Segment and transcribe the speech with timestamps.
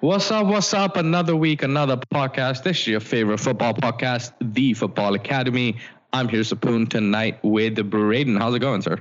[0.00, 0.46] What's up?
[0.46, 0.96] What's up?
[0.96, 2.62] Another week, another podcast.
[2.62, 5.76] This is your favorite football podcast, The Football Academy.
[6.14, 8.38] I'm here, Sapoon, tonight with the Braden.
[8.38, 8.96] How's it going, sir?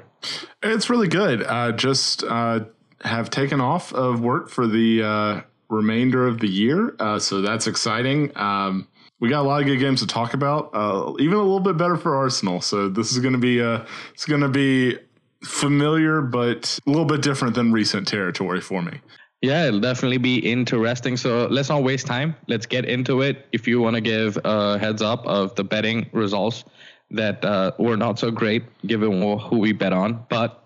[0.61, 1.43] It's really good.
[1.43, 2.65] Uh, just uh,
[3.05, 7.67] have taken off of work for the uh, remainder of the year, uh, so that's
[7.67, 8.37] exciting.
[8.37, 8.85] Um,
[9.21, 10.71] we got a lot of good games to talk about.
[10.73, 12.59] Uh, even a little bit better for Arsenal.
[12.59, 14.97] So this is going to be uh, it's going to be
[15.45, 18.99] familiar, but a little bit different than recent territory for me.
[19.41, 21.15] Yeah, it'll definitely be interesting.
[21.15, 22.35] So let's not waste time.
[22.47, 23.47] Let's get into it.
[23.53, 26.65] If you want to give a heads up of the betting results
[27.11, 30.63] that uh, were not so great, given who we bet on, but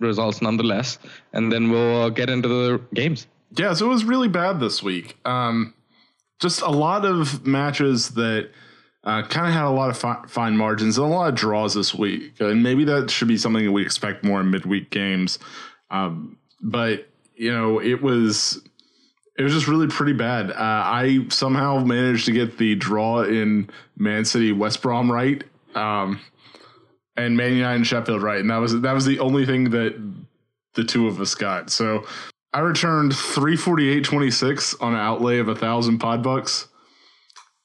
[0.00, 0.98] results nonetheless,
[1.32, 3.26] and then we'll uh, get into the games.
[3.56, 5.16] Yeah, so it was really bad this week.
[5.24, 5.74] Um,
[6.40, 8.50] just a lot of matches that
[9.04, 11.74] uh, kind of had a lot of fi- fine margins and a lot of draws
[11.74, 15.38] this week, and maybe that should be something that we expect more in midweek games.
[15.90, 18.62] Um, but you know, it was
[19.36, 20.50] it was just really pretty bad.
[20.50, 25.42] Uh, I somehow managed to get the draw in Man City West Brom right,
[25.74, 26.20] um,
[27.16, 30.00] and Man United and Sheffield right, and that was that was the only thing that
[30.74, 31.70] the two of us got.
[31.70, 32.06] So
[32.52, 36.68] I returned three forty eight twenty six on an outlay of a thousand pod bucks.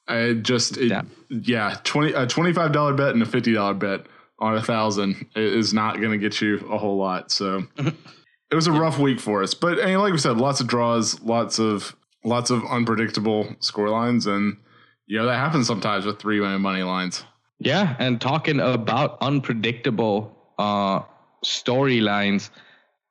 [0.08, 1.02] I just it, yeah.
[1.28, 4.06] yeah twenty a twenty five dollar bet and a fifty dollar bet
[4.40, 7.30] on a thousand is not going to get you a whole lot.
[7.30, 7.66] So.
[8.50, 9.54] it was a rough week for us.
[9.54, 14.26] But and like we said, lots of draws, lots of lots of unpredictable score lines,
[14.26, 14.56] and
[15.06, 17.24] you know that happens sometimes with three way money lines.
[17.58, 21.02] Yeah, and talking about unpredictable uh,
[21.44, 22.50] storylines,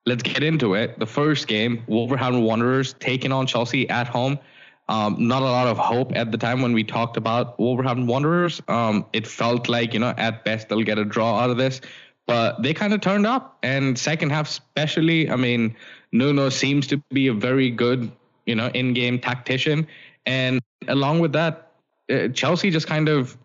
[0.06, 1.00] let's get into it.
[1.00, 4.40] The first game, Wolverhampton Wanderers taking on Chelsea at home.
[4.88, 8.60] Um, not a lot of hope at the time when we talked about Wolverhampton Wanderers.
[8.68, 11.80] Um, it felt like, you know, at best they'll get a draw out of this
[12.30, 13.58] but they kind of turned up.
[13.64, 15.76] And second half, especially, I mean,
[16.12, 18.12] Nuno seems to be a very good,
[18.46, 19.88] you know, in-game tactician.
[20.28, 21.72] And along with that,
[22.08, 23.36] uh, Chelsea just kind of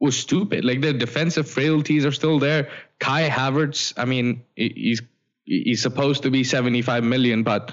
[0.00, 0.64] was stupid.
[0.64, 2.68] Like the defensive frailties are still there.
[2.98, 5.02] Kai Havertz, I mean, he's
[5.44, 7.70] he's supposed to be 75 million, but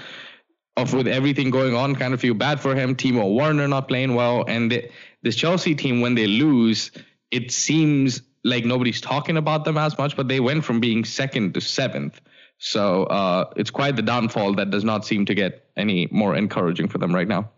[0.76, 2.94] of with everything going on, kind of feel bad for him.
[2.94, 4.88] Timo Werner not playing well, and
[5.22, 6.92] this Chelsea team when they lose,
[7.32, 11.54] it seems like nobody's talking about them as much, but they went from being second
[11.54, 12.20] to seventh.
[12.58, 16.88] So uh, it's quite the downfall that does not seem to get any more encouraging
[16.88, 17.50] for them right now.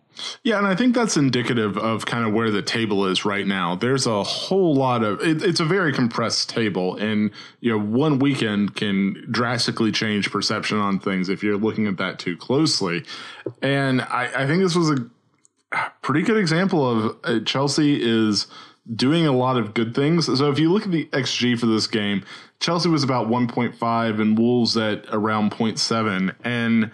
[0.45, 3.77] Yeah, and I think that's indicative of kind of where the table is right now.
[3.77, 8.19] There's a whole lot of it, it's a very compressed table, and you know one
[8.19, 13.05] weekend can drastically change perception on things if you're looking at that too closely.
[13.63, 15.09] And I, I think this was a
[16.03, 18.47] pretty good example of uh, Chelsea is
[18.95, 20.27] doing a lot of good things.
[20.27, 22.25] So if you look at the XG for this game,
[22.61, 26.35] Chelsea was about 1.5 and Wolves at around 0.7.
[26.45, 26.91] And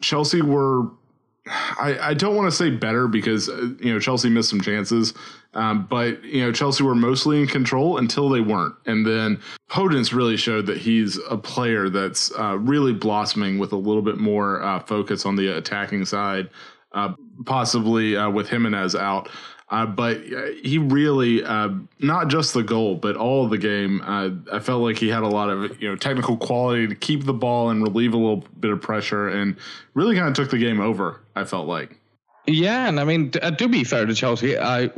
[0.00, 0.90] Chelsea were,
[1.46, 5.14] I, I don't want to say better because, uh, you know, Chelsea missed some chances.
[5.54, 8.74] Um, but, you know, Chelsea were mostly in control until they weren't.
[8.86, 9.40] And then
[9.70, 14.18] Podence really showed that he's a player that's uh, really blossoming with a little bit
[14.18, 16.48] more uh, focus on the attacking side,
[16.92, 17.12] uh,
[17.44, 19.28] possibly uh, with Jimenez out.
[19.72, 24.02] Uh, but uh, he really, uh, not just the goal, but all of the game,
[24.04, 27.24] uh, I felt like he had a lot of you know technical quality to keep
[27.24, 29.56] the ball and relieve a little bit of pressure, and
[29.94, 31.22] really kind of took the game over.
[31.34, 31.98] I felt like.
[32.46, 34.90] Yeah, and I mean to, uh, to be fair to Chelsea, I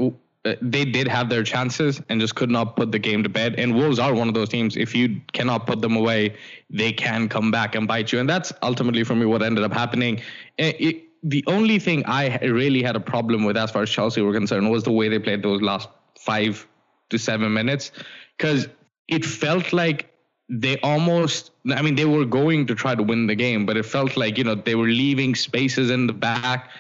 [0.60, 3.54] they did have their chances and just could not put the game to bed.
[3.56, 4.76] And Wolves are one of those teams.
[4.76, 6.36] If you cannot put them away,
[6.68, 8.18] they can come back and bite you.
[8.18, 10.20] And that's ultimately for me what ended up happening.
[10.58, 14.20] It, it, the only thing I really had a problem with as far as Chelsea
[14.20, 16.66] were concerned was the way they played those last five
[17.08, 17.90] to seven minutes,
[18.36, 18.68] because
[19.08, 20.10] it felt like
[20.50, 23.86] they almost I mean they were going to try to win the game, but it
[23.86, 26.70] felt like you know they were leaving spaces in the back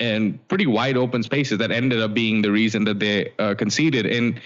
[0.00, 4.04] and pretty wide open spaces that ended up being the reason that they uh, conceded.
[4.04, 4.40] And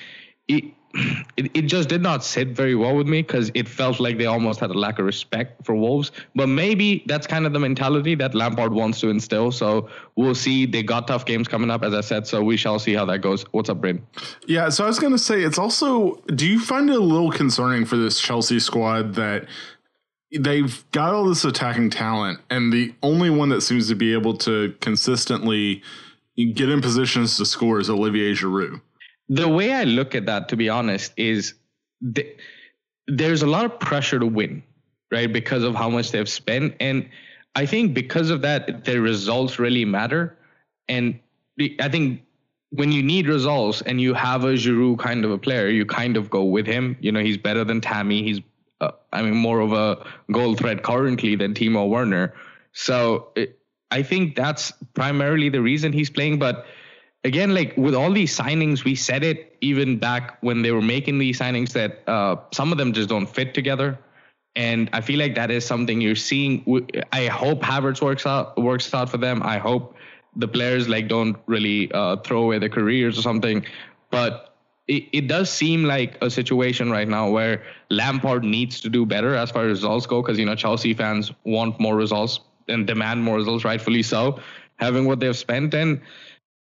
[0.48, 0.64] it,
[1.36, 4.26] it, it just did not sit very well with me because it felt like they
[4.26, 6.12] almost had a lack of respect for Wolves.
[6.34, 9.53] But maybe that's kind of the mentality that Lampard wants to instill.
[9.53, 10.66] So we'll see.
[10.66, 12.26] They got tough games coming up, as I said.
[12.26, 13.44] So we shall see how that goes.
[13.53, 14.06] What's up, Braden?
[14.47, 14.68] Yeah.
[14.68, 17.84] So I was going to say, it's also, do you find it a little concerning
[17.84, 19.47] for this Chelsea squad that
[20.38, 24.36] they've got all this attacking talent, and the only one that seems to be able
[24.38, 25.82] to consistently
[26.36, 28.80] get in positions to score is Olivier Giroud?
[29.28, 31.54] The way I look at that, to be honest, is
[32.14, 32.36] th-
[33.06, 34.62] there's a lot of pressure to win,
[35.10, 35.32] right?
[35.32, 36.74] Because of how much they've spent.
[36.80, 37.08] And
[37.54, 40.36] I think because of that, their results really matter.
[40.88, 41.18] And
[41.80, 42.22] I think
[42.70, 46.16] when you need results and you have a Giroud kind of a player, you kind
[46.16, 46.96] of go with him.
[47.00, 48.22] You know, he's better than Tammy.
[48.22, 48.40] He's,
[48.80, 52.34] uh, I mean, more of a goal threat currently than Timo Werner.
[52.72, 53.58] So it,
[53.90, 56.38] I think that's primarily the reason he's playing.
[56.38, 56.66] But
[57.26, 61.18] again, like with all these signings, we said it even back when they were making
[61.18, 63.98] these signings that uh, some of them just don't fit together.
[64.54, 66.64] And I feel like that is something you're seeing.
[67.12, 69.42] I hope Havertz works out works out for them.
[69.42, 69.96] I hope
[70.36, 73.66] the players like don't really uh, throw away their careers or something.
[74.10, 74.54] But
[74.88, 79.34] it, it does seem like a situation right now where Lampard needs to do better
[79.34, 83.22] as far as results go, because you know Chelsea fans want more results and demand
[83.22, 84.40] more results, rightfully so,
[84.76, 85.74] having what they've spent.
[85.74, 86.00] And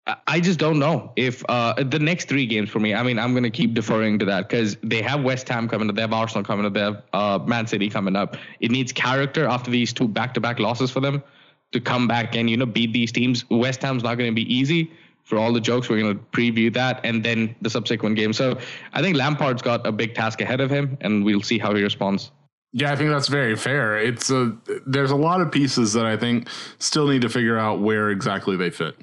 [0.06, 2.94] I just don't know if uh, the next three games for me.
[2.94, 5.90] I mean, I'm going to keep deferring to that because they have West Ham coming
[5.90, 8.36] up, they have Arsenal coming up, they have uh, Man City coming up.
[8.60, 11.24] It needs character after these two back-to-back losses for them
[11.72, 13.50] to come back and you know beat these teams.
[13.50, 14.92] West Ham's not going to be easy.
[15.24, 18.34] For all the jokes, we're going to preview that and then the subsequent game.
[18.34, 18.60] So
[18.92, 21.82] I think Lampard's got a big task ahead of him, and we'll see how he
[21.82, 22.32] responds.
[22.74, 23.98] Yeah, I think that's very fair.
[23.98, 27.80] It's a there's a lot of pieces that I think still need to figure out
[27.80, 28.98] where exactly they fit.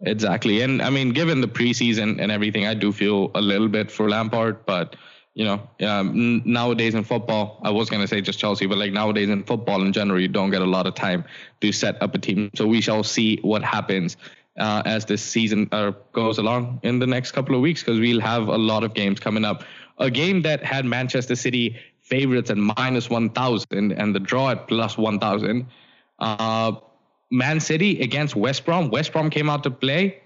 [0.00, 0.60] Exactly.
[0.60, 4.08] And I mean, given the preseason and everything, I do feel a little bit for
[4.08, 4.96] Lampard, but
[5.34, 8.92] you know, um, nowadays in football, I was going to say just Chelsea, but like
[8.92, 11.24] nowadays in football in general, you don't get a lot of time
[11.60, 12.50] to set up a team.
[12.54, 14.16] So we shall see what happens
[14.58, 18.20] uh, as this season uh, goes along in the next couple of weeks because we'll
[18.20, 19.64] have a lot of games coming up.
[19.98, 24.96] A game that had Manchester City favorites at minus 1,000 and the draw at plus
[24.96, 25.66] 1,000.
[26.18, 26.72] Uh,
[27.30, 28.90] Man City against West Brom.
[28.90, 30.20] West Brom came out to play.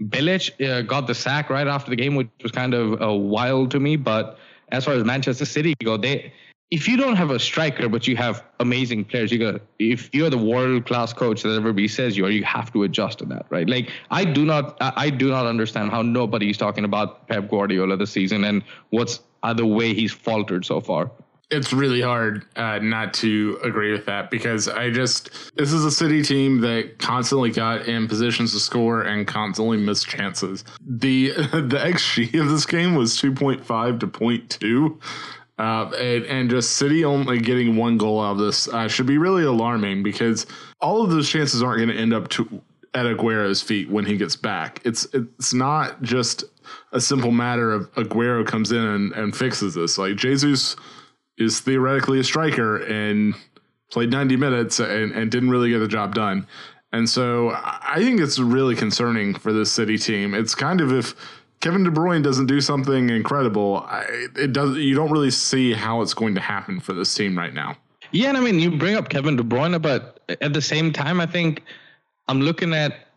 [0.00, 3.70] Bilic uh, got the sack right after the game, which was kind of uh, wild
[3.72, 3.96] to me.
[3.96, 4.38] But
[4.70, 6.32] as far as Manchester City go, they
[6.70, 10.30] if you don't have a striker but you have amazing players, you go if you're
[10.30, 13.46] the world class coach that everybody says you are, you have to adjust to that,
[13.50, 13.68] right?
[13.68, 18.10] Like I do not I do not understand how nobody's talking about Pep Guardiola this
[18.10, 21.10] season and what's uh, the way he's faltered so far
[21.50, 25.90] it's really hard uh, not to agree with that because I just this is a
[25.90, 30.64] city team that constantly got in positions to score and constantly missed chances.
[30.80, 35.00] The the xG of this game was two point five to 0.2.
[35.58, 39.16] Uh, and, and, just City only getting one goal out of this uh, should be
[39.16, 40.44] really alarming because
[40.82, 42.60] all of those chances aren't going to end up to
[42.92, 44.82] at Aguero's feet when he gets back.
[44.84, 46.44] It's it's not just
[46.92, 49.96] a simple matter of Aguero comes in and, and fixes this.
[49.96, 50.76] Like Jesus
[51.38, 53.34] is theoretically a striker and
[53.90, 56.46] played 90 minutes and, and didn't really get the job done.
[56.92, 60.34] And so I think it's really concerning for this City team.
[60.34, 61.14] It's kind of if
[61.60, 63.86] Kevin De Bruyne doesn't do something incredible,
[64.36, 64.76] it does.
[64.76, 67.76] You don't really see how it's going to happen for this team right now.
[68.12, 71.20] Yeah, and I mean, you bring up Kevin De Bruyne, but at the same time,
[71.20, 71.62] I think
[72.28, 73.08] I'm looking at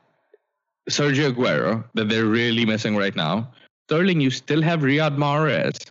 [0.89, 3.51] Sergio Aguero that they're really missing right now.
[3.88, 5.89] Sterling, you still have Riyad Mahrez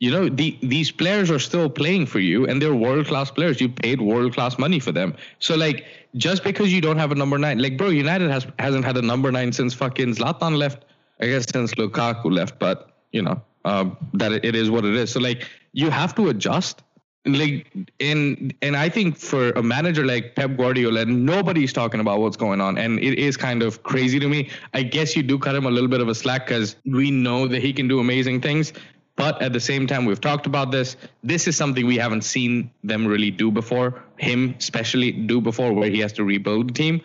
[0.00, 3.60] you know the, these players are still playing for you and they're world class players.
[3.60, 5.14] You paid world class money for them.
[5.40, 5.86] So like
[6.16, 9.02] just because you don't have a number nine like bro united has hasn't had a
[9.02, 10.84] number nine since fucking zlatan left.
[11.20, 15.10] I guess since lukaku left but you know um, that it is what it is.
[15.10, 16.82] So like you have to adjust.
[17.26, 17.66] Like
[18.00, 22.60] and and i think for a manager like pep guardiola nobody's talking about what's going
[22.60, 22.78] on.
[22.78, 24.48] And it is kind of crazy to me.
[24.72, 27.48] I guess you do cut him a little bit of a slack because we know
[27.48, 28.72] that he can do amazing things
[29.18, 30.96] but at the same time, we've talked about this.
[31.24, 35.90] This is something we haven't seen them really do before, him especially do before, where
[35.90, 37.00] he has to rebuild the team.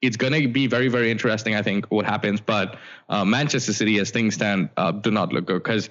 [0.00, 2.40] It's going to be very, very interesting, I think, what happens.
[2.40, 2.78] But
[3.10, 5.90] uh, Manchester City, as things stand, uh, do not look good because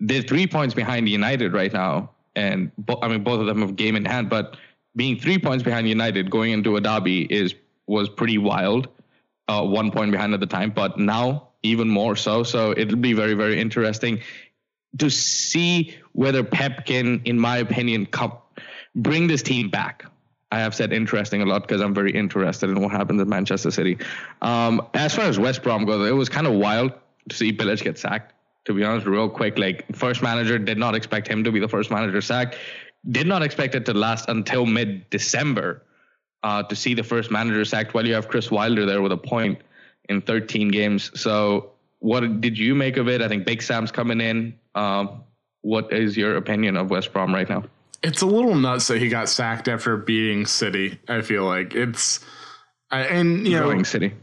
[0.00, 2.10] they're three points behind United right now.
[2.34, 4.58] And bo- I mean, both of them have game in hand, but
[4.96, 7.54] being three points behind United going into a derby is
[7.86, 8.88] was pretty wild.
[9.48, 12.42] Uh, one point behind at the time, but now even more so.
[12.42, 14.20] So it'll be very, very interesting
[14.98, 18.32] to see whether Pep can, in my opinion, come,
[18.94, 20.04] bring this team back.
[20.50, 23.70] I have said interesting a lot because I'm very interested in what happens at Manchester
[23.70, 23.98] City.
[24.42, 26.92] Um, as far as West Brom goes, it was kind of wild
[27.28, 28.32] to see Bilic get sacked.
[28.66, 31.68] To be honest, real quick, like first manager did not expect him to be the
[31.68, 32.56] first manager sacked.
[33.08, 35.82] Did not expect it to last until mid December
[36.42, 37.94] uh, to see the first manager sacked.
[37.94, 39.60] While you have Chris Wilder there with a point
[40.08, 43.22] in 13 games, so what did you make of it?
[43.22, 44.58] I think Big Sam's coming in.
[44.76, 45.24] Um,
[45.62, 47.64] what is your opinion of West Brom right now?
[48.02, 51.00] It's a little nuts that he got sacked after beating City.
[51.08, 52.20] I feel like it's
[52.90, 54.14] and you Growing know City.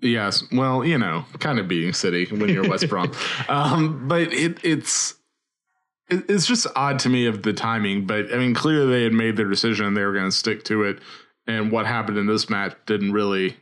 [0.00, 3.12] Yes, well, you know, kind of beating City when you're West Brom,
[3.48, 5.14] um, but it, it's
[6.08, 8.06] it's just odd to me of the timing.
[8.06, 10.64] But I mean, clearly they had made their decision; and they were going to stick
[10.64, 10.98] to it.
[11.46, 13.56] And what happened in this match didn't really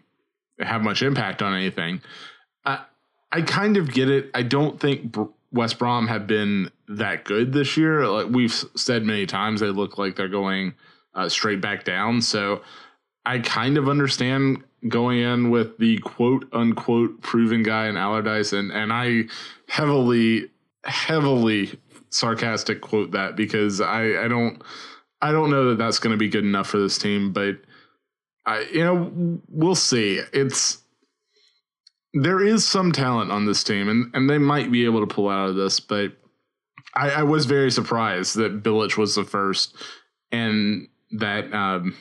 [0.61, 2.00] have much impact on anything.
[2.64, 2.85] I
[3.33, 4.30] I kind of get it.
[4.35, 5.12] I don't think
[5.54, 8.06] West Brom have been that good this year.
[8.08, 10.75] Like we've said many times, they look like they're going
[11.14, 12.20] uh, straight back down.
[12.20, 12.61] So
[13.25, 18.73] I kind of understand going in with the quote unquote proven guy in Allardyce, and
[18.73, 19.25] and I
[19.68, 20.50] heavily,
[20.84, 21.78] heavily
[22.11, 24.61] sarcastic quote that because I I don't
[25.23, 27.58] I don't know that that's going to be good enough for this team, but
[28.44, 30.20] I you know we'll see.
[30.32, 30.84] It's
[32.14, 35.28] there is some talent on this team, and and they might be able to pull
[35.28, 36.12] out of this, but
[36.94, 39.76] I, I was very surprised that Bilic was the first,
[40.33, 41.52] and that.
[41.52, 41.97] Um,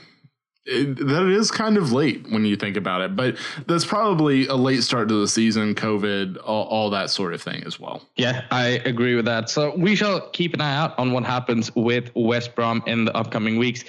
[0.66, 3.36] it, that it is kind of late when you think about it, but
[3.68, 7.66] that's probably a late start to the season, COVID, all, all, that sort of thing
[7.66, 8.02] as well.
[8.16, 9.50] Yeah, I agree with that.
[9.50, 13.14] So we shall keep an eye out on what happens with West Brom in the
[13.14, 13.84] upcoming weeks.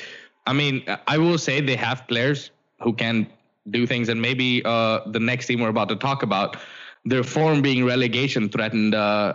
[0.49, 2.50] I mean, I will say they have players
[2.81, 3.28] who can
[3.71, 6.56] do things, and maybe uh, the next team we're about to talk about,
[7.04, 9.35] their form being relegation threatened, uh,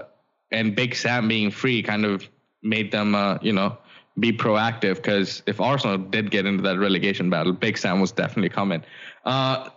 [0.52, 2.28] and Big Sam being free, kind of
[2.64, 3.78] made them, uh, you know
[4.20, 8.50] be proactive because if Arsenal did get into that relegation battle, Big Sam was definitely
[8.50, 8.84] coming.
[9.26, 9.70] Uh,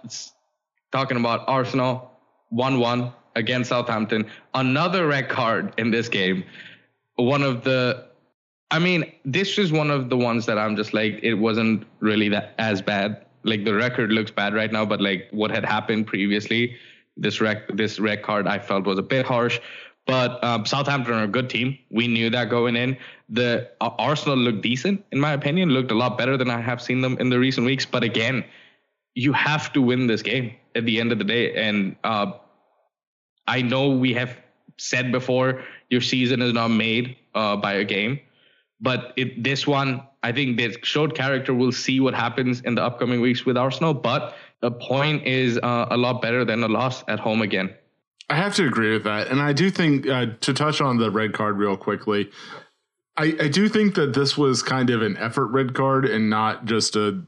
[0.91, 2.11] talking about Arsenal,
[2.51, 4.31] 1 1 against Southampton.
[4.55, 6.45] Another red card in this game.
[7.17, 8.09] One of the,
[8.71, 12.29] I mean, this is one of the ones that I'm just like, it wasn't really
[12.31, 13.25] that as bad.
[13.45, 16.77] Like the record looks bad right now, but like what had happened previously,
[17.17, 19.61] this rec this red card I felt was a bit harsh.
[20.07, 21.79] But um, Southampton are a good team.
[21.91, 22.97] We knew that going in.
[23.29, 25.71] The uh, Arsenal looked decent, in my opinion.
[25.71, 27.87] Looked a lot better than I have seen them in the recent weeks.
[27.87, 28.45] But again,
[29.15, 31.55] you have to win this game at the end of the day.
[31.55, 32.33] And uh,
[33.47, 34.37] I know we have
[34.79, 38.19] said before your season is not made uh, by a game,
[38.81, 41.53] but it, this one, I think they showed character.
[41.53, 43.95] We'll see what happens in the upcoming weeks with Arsenal.
[43.95, 47.75] But a point is uh, a lot better than a loss at home again.
[48.31, 51.11] I have to agree with that, and I do think uh, to touch on the
[51.11, 52.31] red card real quickly.
[53.17, 56.65] I, I do think that this was kind of an effort red card and not
[56.65, 57.23] just a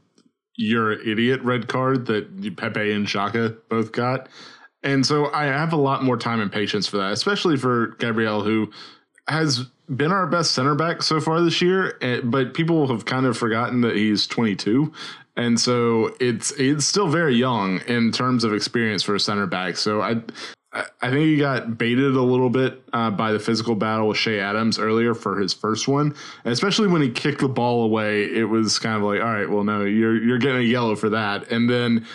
[0.55, 4.29] you're an idiot red card that Pepe and Xhaka both got.
[4.83, 8.43] And so I have a lot more time and patience for that, especially for Gabriel,
[8.43, 8.71] who
[9.27, 11.97] has been our best center back so far this year.
[12.01, 14.91] Eh, but people have kind of forgotten that he's 22.
[15.37, 19.75] And so it's it's still very young in terms of experience for a center back.
[19.75, 20.21] So I
[21.01, 24.39] I think he got baited a little bit uh, by the physical battle with Che
[24.39, 26.13] Adams earlier for his first one,
[26.43, 28.23] and especially when he kicked the ball away.
[28.23, 31.09] It was kind of like, all right, well, no, you're you're getting a yellow for
[31.09, 32.05] that, and then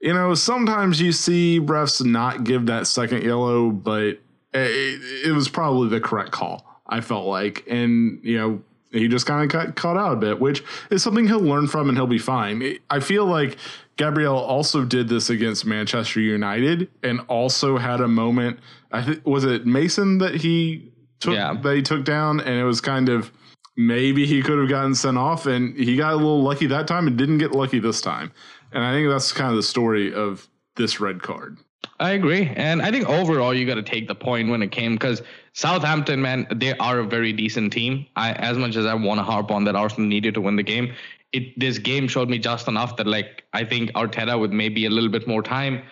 [0.00, 4.20] you know sometimes you see refs not give that second yellow, but
[4.52, 6.69] it, it was probably the correct call.
[6.90, 10.40] I felt like, and you know he just kind of got caught out a bit,
[10.40, 12.78] which is something he'll learn from and he'll be fine.
[12.90, 13.56] I feel like
[13.96, 18.58] Gabriel also did this against Manchester United and also had a moment.
[18.90, 21.54] I think was it Mason that he took yeah.
[21.62, 23.30] that he took down, and it was kind of
[23.76, 27.06] maybe he could have gotten sent off, and he got a little lucky that time
[27.06, 28.32] and didn't get lucky this time.
[28.72, 31.58] And I think that's kind of the story of this red card.
[31.98, 34.94] I agree, and I think overall you got to take the point when it came
[34.94, 35.22] because
[35.52, 38.06] Southampton, man, they are a very decent team.
[38.16, 40.62] I, as much as I want to harp on that Arsenal needed to win the
[40.62, 40.94] game,
[41.32, 44.90] it this game showed me just enough that like I think Arteta with maybe a
[44.90, 45.82] little bit more time,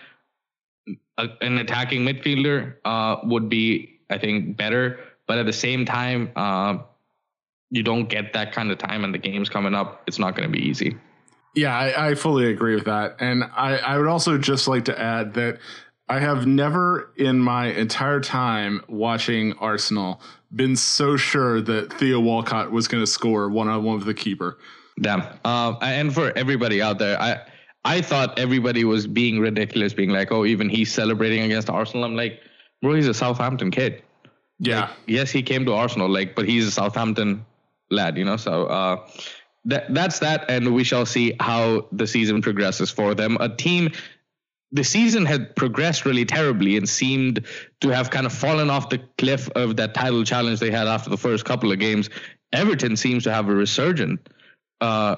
[1.18, 5.00] a, an attacking midfielder uh, would be I think better.
[5.26, 6.78] But at the same time, uh,
[7.70, 10.02] you don't get that kind of time, and the game's coming up.
[10.06, 10.96] It's not going to be easy.
[11.54, 13.16] Yeah, I, I, fully agree with that.
[13.20, 15.58] And I, I would also just like to add that
[16.08, 20.20] I have never in my entire time watching Arsenal
[20.54, 24.14] been so sure that Theo Walcott was going to score one on one with the
[24.14, 24.58] keeper.
[25.00, 25.22] Damn.
[25.44, 27.40] Uh, and for everybody out there, I
[27.84, 32.04] I thought everybody was being ridiculous, being like, oh, even he's celebrating against Arsenal.
[32.04, 32.40] I'm like,
[32.82, 34.02] bro, he's a Southampton kid.
[34.58, 34.82] Yeah.
[34.82, 37.44] Like, yes, he came to Arsenal, like, but he's a Southampton
[37.90, 38.36] lad, you know.
[38.36, 39.06] So uh,
[39.64, 43.36] that that's that, and we shall see how the season progresses for them.
[43.40, 43.90] A team.
[44.70, 47.46] The season had progressed really terribly and seemed
[47.80, 51.08] to have kind of fallen off the cliff of that title challenge they had after
[51.08, 52.10] the first couple of games.
[52.52, 54.28] Everton seems to have a resurgent
[54.82, 55.16] uh,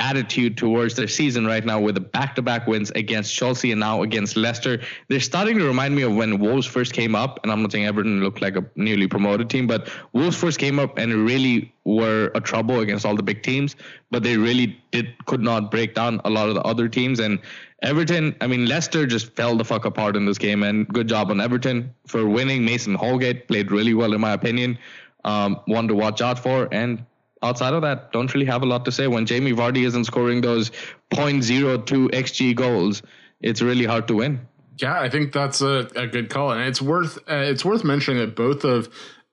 [0.00, 4.36] attitude towards their season right now with the back-to-back wins against Chelsea and now against
[4.36, 4.80] Leicester.
[5.08, 7.86] They're starting to remind me of when Wolves first came up, and I'm not saying
[7.86, 12.30] Everton looked like a newly promoted team, but Wolves first came up and really were
[12.34, 13.74] a trouble against all the big teams,
[14.10, 17.40] but they really did could not break down a lot of the other teams and
[17.82, 21.30] Everton, I mean Leicester just fell the fuck apart in this game and good job
[21.30, 22.64] on Everton for winning.
[22.64, 24.78] Mason Holgate played really well in my opinion.
[25.24, 27.04] Um, one to watch out for and
[27.42, 29.06] outside of that, don't really have a lot to say.
[29.06, 30.70] When Jamie Vardy isn't scoring those
[31.10, 33.02] 0.02 xG goals,
[33.40, 34.40] it's really hard to win.
[34.78, 38.20] Yeah, I think that's a, a good call, and it's worth uh, it's worth mentioning
[38.20, 38.88] that both of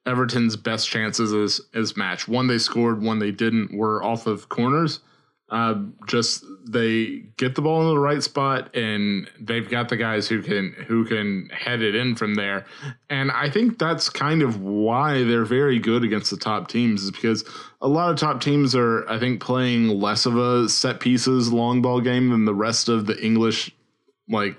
[0.05, 2.27] Everton's best chances is is match.
[2.27, 4.99] One they scored, one they didn't, were off of corners.
[5.47, 5.75] Uh,
[6.07, 10.41] just they get the ball in the right spot, and they've got the guys who
[10.41, 12.65] can who can head it in from there.
[13.11, 17.11] And I think that's kind of why they're very good against the top teams, is
[17.11, 17.45] because
[17.79, 21.79] a lot of top teams are, I think, playing less of a set pieces long
[21.81, 23.69] ball game than the rest of the English,
[24.27, 24.57] like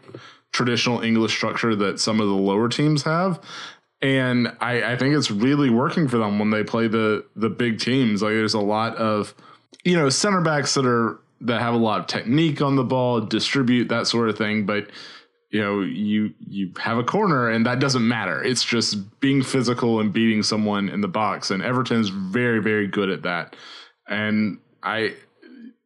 [0.52, 3.40] traditional English structure that some of the lower teams have
[4.02, 7.81] and I, I think it's really working for them when they play the the big
[7.81, 8.23] teams.
[8.23, 9.35] Like there's a lot of
[9.87, 13.21] you know center backs that are that have a lot of technique on the ball,
[13.21, 14.90] distribute that sort of thing, but
[15.50, 18.43] you know you you have a corner and that doesn't matter.
[18.43, 23.11] It's just being physical and beating someone in the box, and Everton's very very good
[23.11, 23.55] at that.
[24.09, 25.14] And I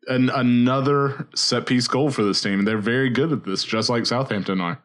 [0.07, 2.65] an, another set piece goal for this team.
[2.65, 4.81] They're very good at this, just like Southampton are.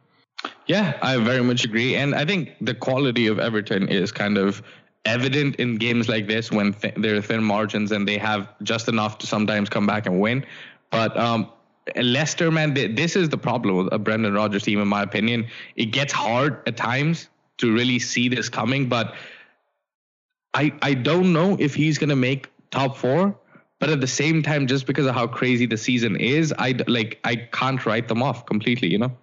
[0.68, 1.96] Yeah, I very much agree.
[1.96, 4.62] And I think the quality of Everton is kind of
[5.06, 8.88] evident in games like this when th- there are thin margins and they have just
[8.88, 10.46] enough to sometimes come back and win.
[10.90, 11.50] But um,
[11.96, 15.48] Leicester, man, this is the problem with a Brendan Rodgers team, in my opinion.
[15.76, 19.16] It gets hard at times to really see this coming, but
[20.54, 23.38] I I don't know if he's gonna make top four.
[23.78, 27.20] But at the same time, just because of how crazy the season is, I like
[27.24, 28.90] I can't write them off completely.
[28.90, 29.18] You know.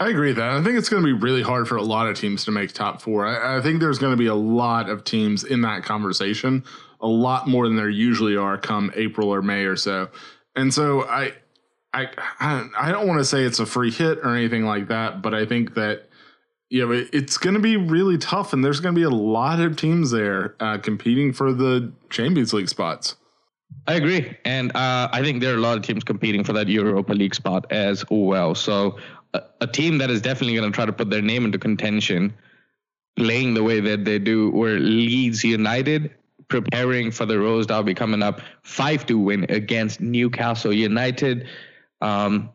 [0.00, 0.50] I agree with that.
[0.50, 2.72] I think it's going to be really hard for a lot of teams to make
[2.72, 3.26] top four.
[3.26, 6.64] I, I think there's going to be a lot of teams in that conversation,
[7.00, 10.08] a lot more than there usually are come April or May or so.
[10.56, 11.34] And so I,
[11.94, 12.08] I,
[12.40, 15.44] I don't want to say it's a free hit or anything like that, but I
[15.44, 16.08] think that
[16.70, 19.10] you know it, it's going to be really tough, and there's going to be a
[19.10, 23.16] lot of teams there uh, competing for the Champions League spots.
[23.86, 26.68] I agree, and uh, I think there are a lot of teams competing for that
[26.68, 28.54] Europa League spot as well.
[28.54, 28.96] So
[29.34, 32.34] a, team that is definitely going to try to put their name into contention,
[33.16, 36.10] playing the way that they do, where Leeds United
[36.48, 41.48] preparing for the Rose Derby coming up, five to win against Newcastle United.
[42.02, 42.50] Um,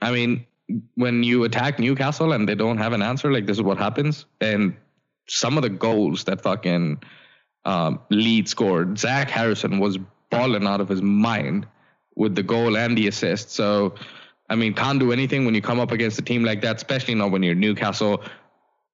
[0.00, 0.46] I mean,
[0.94, 4.26] when you attack Newcastle and they don't have an answer, like this is what happens.
[4.40, 4.76] And
[5.26, 7.02] some of the goals that fucking
[7.64, 9.98] um, Leeds scored, Jack Harrison was
[10.30, 11.66] balling out of his mind
[12.14, 13.50] with the goal and the assist.
[13.50, 13.94] So
[14.48, 17.14] I mean, can't do anything when you come up against a team like that, especially
[17.14, 18.22] not when you're Newcastle.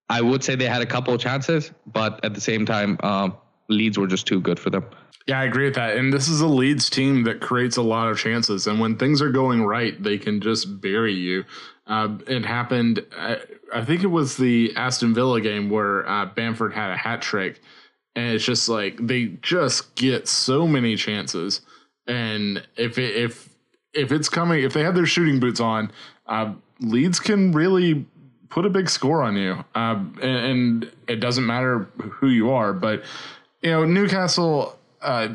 [0.08, 3.36] I would say they had a couple of chances, but at the same time, um,
[3.68, 4.84] Leeds were just too good for them.
[5.26, 5.96] Yeah, I agree with that.
[5.96, 8.66] And this is a Leeds team that creates a lot of chances.
[8.66, 11.44] And when things are going right, they can just bury you.
[11.86, 13.38] Uh, it happened, I,
[13.72, 17.60] I, think it was the Aston Villa game where uh, Bamford had a hat trick.
[18.16, 21.60] And it's just like they just get so many chances.
[22.06, 23.53] And if it, if
[23.94, 25.90] if it's coming, if they have their shooting boots on,
[26.26, 28.06] uh, Leeds can really
[28.48, 29.64] put a big score on you.
[29.74, 33.04] Uh, and, and, it doesn't matter who you are, but
[33.62, 34.78] you know Newcastle.
[35.02, 35.28] Uh,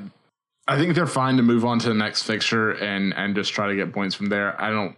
[0.67, 3.67] I think they're fine to move on to the next fixture and and just try
[3.67, 4.59] to get points from there.
[4.59, 4.95] I don't.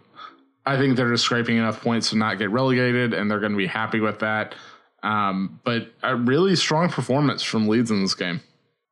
[0.64, 3.58] I think they're just scraping enough points to not get relegated, and they're going to
[3.58, 4.54] be happy with that.
[5.02, 8.40] Um, but a really strong performance from Leeds in this game.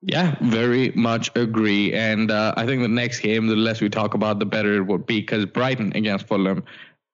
[0.03, 1.93] Yeah, very much agree.
[1.93, 4.87] And uh, I think the next game, the less we talk about, the better it
[4.87, 6.65] would be because Brighton against Fulham.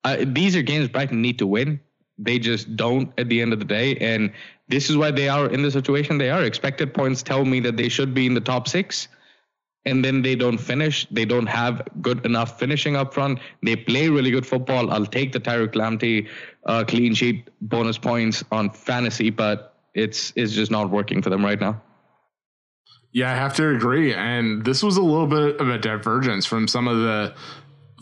[0.04, 1.80] Uh, these are games Brighton need to win.
[2.18, 3.96] They just don't at the end of the day.
[3.96, 4.32] And
[4.68, 6.44] this is why they are in the situation they are.
[6.44, 9.08] Expected points tell me that they should be in the top six.
[9.84, 11.06] And then they don't finish.
[11.10, 13.40] They don't have good enough finishing up front.
[13.62, 14.90] They play really good football.
[14.92, 16.28] I'll take the Tariq Lamptey
[16.64, 21.44] uh, clean sheet bonus points on fantasy, but it's it's just not working for them
[21.44, 21.80] right now.
[23.16, 24.12] Yeah, I have to agree.
[24.12, 27.34] And this was a little bit of a divergence from some of the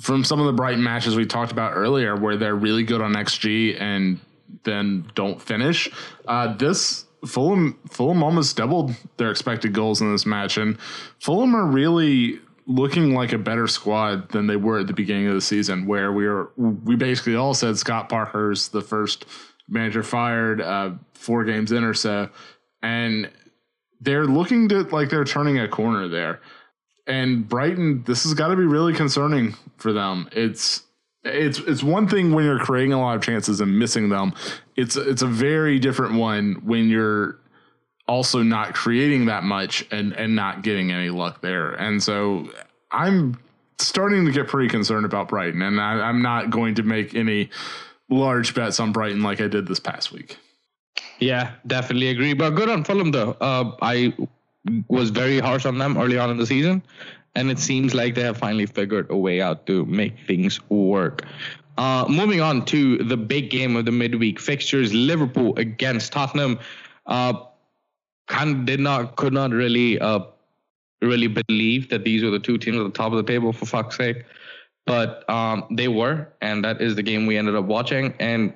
[0.01, 3.13] from some of the Brighton matches we talked about earlier, where they're really good on
[3.13, 4.19] XG and
[4.65, 5.89] then don't finish.
[6.27, 10.81] Uh, this Fulham Fulham almost doubled their expected goals in this match, and
[11.21, 15.35] Fulham are really looking like a better squad than they were at the beginning of
[15.35, 19.27] the season, where we were we basically all said Scott Parker's the first
[19.69, 22.31] manager fired uh, four games in or so,
[22.83, 23.31] and
[24.05, 26.41] they're looking to like they're turning a corner there.
[27.07, 30.29] And Brighton, this has got to be really concerning for them.
[30.33, 30.83] It's
[31.25, 34.35] it's it's one thing when you're creating a lot of chances and missing them.
[34.77, 37.39] It's it's a very different one when you're
[38.07, 41.73] also not creating that much and and not getting any luck there.
[41.73, 42.51] And so
[42.91, 43.39] I'm
[43.79, 47.51] starting to get pretty concerned about Brighton, and I, I'm not going to make any
[48.09, 50.39] large bets on Brighton like I did this past week.
[51.21, 52.35] Yeah, definitely agree.
[52.35, 53.37] But good on Fulham though.
[53.41, 54.15] Uh, I
[54.89, 56.83] was very harsh on them early on in the season,
[57.35, 61.23] and it seems like they have finally figured a way out to make things work.
[61.77, 66.59] Uh, moving on to the big game of the midweek fixtures, Liverpool against Tottenham.
[67.07, 67.35] Uh,
[68.27, 70.21] kind did not could not really uh,
[71.03, 73.67] really believe that these were the two teams at the top of the table for
[73.67, 74.25] fuck's sake.
[74.87, 78.15] But um, they were, and that is the game we ended up watching.
[78.21, 78.53] And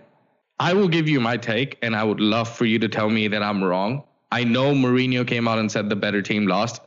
[0.60, 3.28] I will give you my take, and I would love for you to tell me
[3.28, 4.02] that I'm wrong.
[4.32, 6.82] I know Mourinho came out and said the better team lost,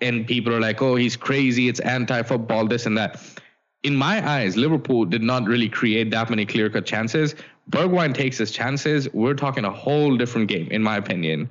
[0.00, 1.68] and people are like, "Oh, he's crazy.
[1.68, 2.66] It's anti-football.
[2.66, 3.20] This and that."
[3.82, 7.34] In my eyes, Liverpool did not really create that many clear-cut chances.
[7.70, 9.08] Bergwijn takes his chances.
[9.12, 11.48] We're talking a whole different game, in my opinion.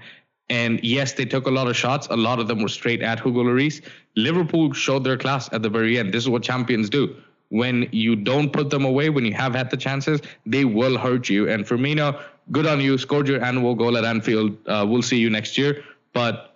[0.50, 2.08] And yes, they took a lot of shots.
[2.12, 3.82] A lot of them were straight at Hugo Lloris.
[4.16, 6.14] Liverpool showed their class at the very end.
[6.14, 7.16] This is what champions do.
[7.50, 11.30] When you don't put them away, when you have had the chances, they will hurt
[11.30, 11.50] you.
[11.50, 12.20] And Firmino,
[12.52, 12.98] good on you.
[12.98, 14.58] Scored your annual goal at Anfield.
[14.68, 15.84] Uh, we'll see you next year.
[16.14, 16.56] But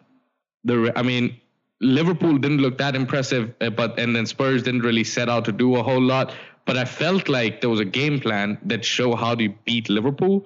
[0.64, 1.40] the, I mean,
[1.82, 5.52] Liverpool didn't look that impressive, uh, but and then Spurs didn't really set out to
[5.52, 6.34] do a whole lot.
[6.66, 10.46] But I felt like there was a game plan that show how to beat Liverpool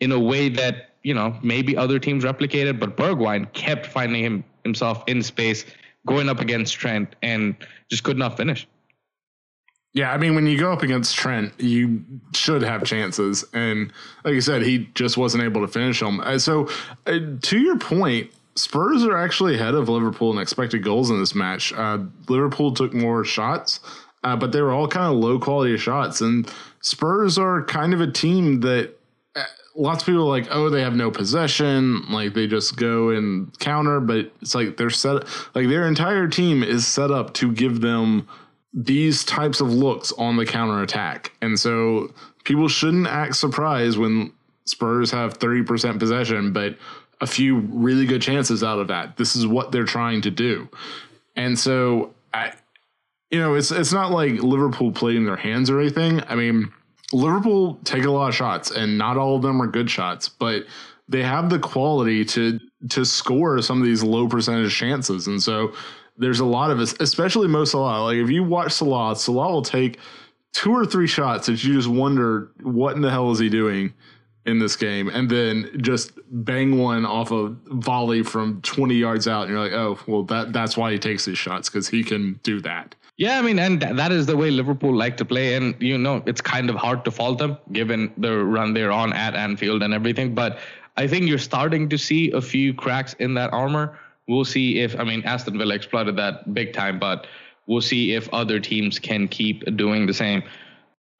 [0.00, 4.44] in a way that you know maybe other teams replicated, but Bergwijn kept finding him
[4.64, 5.64] himself in space,
[6.06, 7.54] going up against Trent, and
[7.90, 8.66] just could not finish.
[9.96, 12.04] Yeah, I mean, when you go up against Trent, you
[12.34, 13.90] should have chances, and
[14.24, 16.20] like you said, he just wasn't able to finish them.
[16.20, 16.68] Uh, so,
[17.06, 21.34] uh, to your point, Spurs are actually ahead of Liverpool in expected goals in this
[21.34, 21.72] match.
[21.72, 23.80] Uh, Liverpool took more shots,
[24.22, 26.20] uh, but they were all kind of low quality shots.
[26.20, 26.46] And
[26.82, 28.92] Spurs are kind of a team that
[29.76, 33.58] lots of people are like, oh, they have no possession, like they just go and
[33.60, 37.80] counter, but it's like they're set like their entire team is set up to give
[37.80, 38.28] them
[38.76, 41.32] these types of looks on the counter attack.
[41.42, 42.12] And so
[42.44, 44.32] people shouldn't act surprised when
[44.66, 46.76] Spurs have 30% possession, but
[47.20, 49.16] a few really good chances out of that.
[49.16, 50.68] This is what they're trying to do.
[51.34, 52.52] And so I
[53.30, 56.22] you know, it's it's not like Liverpool playing their hands or anything.
[56.28, 56.72] I mean,
[57.12, 60.64] Liverpool take a lot of shots, and not all of them are good shots, but
[61.08, 62.60] they have the quality to
[62.90, 65.26] to score some of these low percentage chances.
[65.26, 65.72] And so
[66.18, 68.04] there's a lot of us, especially Mo Salah.
[68.04, 69.98] Like if you watch Salah, Salah will take
[70.52, 73.92] two or three shots that you just wonder what in the hell is he doing
[74.46, 79.42] in this game, and then just bang one off a volley from 20 yards out,
[79.42, 82.38] and you're like, oh, well that that's why he takes these shots because he can
[82.42, 82.94] do that.
[83.18, 86.22] Yeah, I mean, and that is the way Liverpool like to play, and you know
[86.26, 89.94] it's kind of hard to fault them given the run they're on at Anfield and
[89.94, 90.34] everything.
[90.34, 90.58] But
[90.96, 93.98] I think you're starting to see a few cracks in that armor.
[94.28, 97.26] We'll see if I mean Aston Villa exploited that big time, but
[97.66, 100.42] we'll see if other teams can keep doing the same.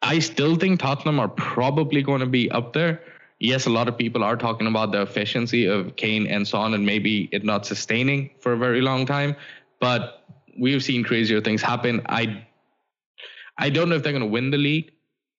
[0.02, 3.00] I still think Tottenham are probably going to be up there.
[3.38, 6.86] Yes, a lot of people are talking about the efficiency of Kane and Son and
[6.86, 9.36] maybe it not sustaining for a very long time.
[9.80, 10.24] But
[10.58, 12.02] we've seen crazier things happen.
[12.08, 12.44] I
[13.58, 14.92] I don't know if they're going to win the league.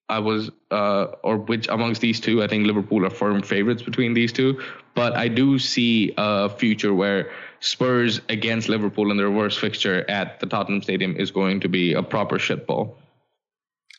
[0.10, 4.14] I was uh, or which amongst these two, I think Liverpool are firm favorites between
[4.14, 4.62] these two.
[4.96, 10.40] But I do see a future where Spurs against Liverpool in the reverse fixture at
[10.40, 12.96] the Tottenham Stadium is going to be a proper shitball.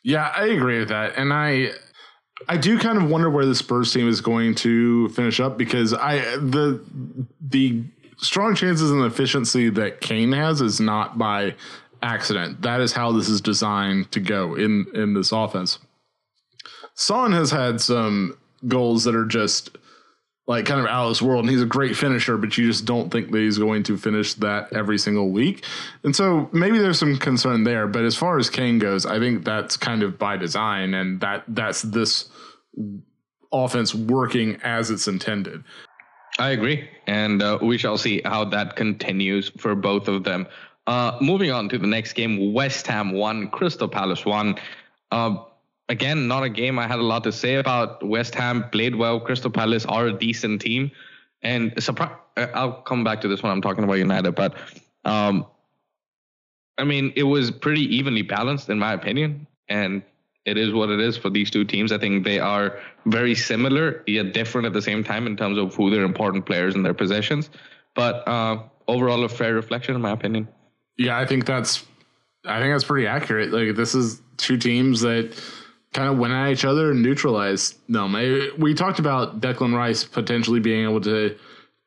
[0.03, 1.73] Yeah, I agree with that, and I
[2.47, 5.93] I do kind of wonder where the Spurs team is going to finish up because
[5.93, 6.81] I the
[7.41, 7.85] the
[8.19, 11.55] strong chances and efficiency that Kane has is not by
[12.03, 12.63] accident.
[12.63, 15.79] That is how this is designed to go in in this offense.
[16.95, 19.77] Son has had some goals that are just
[20.49, 22.87] like kind of out of this world, and he's a great finisher, but you just
[22.87, 25.63] don't think that he's going to finish that every single week.
[26.03, 27.87] And so maybe there's some concern there.
[27.87, 31.45] But as far as Kane goes, I think that's kind of by design, and that
[31.49, 32.31] that's this
[33.53, 35.65] offense working as it's intended.
[36.39, 40.47] I agree, and uh, we shall see how that continues for both of them.
[40.87, 44.57] Uh, moving on to the next game, West Ham won, Crystal Palace won.
[45.11, 45.37] Uh,
[45.89, 48.07] again, not a game I had a lot to say about.
[48.07, 49.21] West Ham played well.
[49.21, 50.91] Crystal Palace are a decent team,
[51.43, 52.13] and surprise.
[52.37, 54.55] Uh, I'll come back to this when I'm talking about United, but
[55.05, 55.47] um,
[56.77, 60.03] I mean, it was pretty evenly balanced in my opinion, and
[60.45, 61.93] it is what it is for these two teams.
[61.93, 65.75] I think they are very similar yet different at the same time in terms of
[65.75, 67.51] who their important players and their possessions.
[67.95, 70.49] But uh, overall, a fair reflection, in my opinion.
[70.97, 71.85] Yeah, I think that's
[72.45, 73.53] I think that's pretty accurate.
[73.53, 75.37] Like this is two teams that
[75.93, 78.13] kind of went at each other and neutralized them.
[78.59, 81.37] We talked about Declan Rice potentially being able to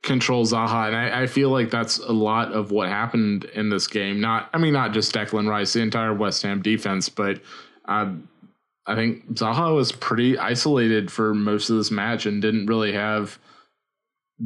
[0.04, 3.88] control Zaha, and I, I, feel like that's a lot of what happened in this
[3.88, 4.20] game.
[4.20, 7.40] Not, I mean, not just Declan Rice, the entire West Ham defense, but
[7.86, 8.12] uh,
[8.88, 13.38] I think Zaha was pretty isolated for most of this match and didn't really have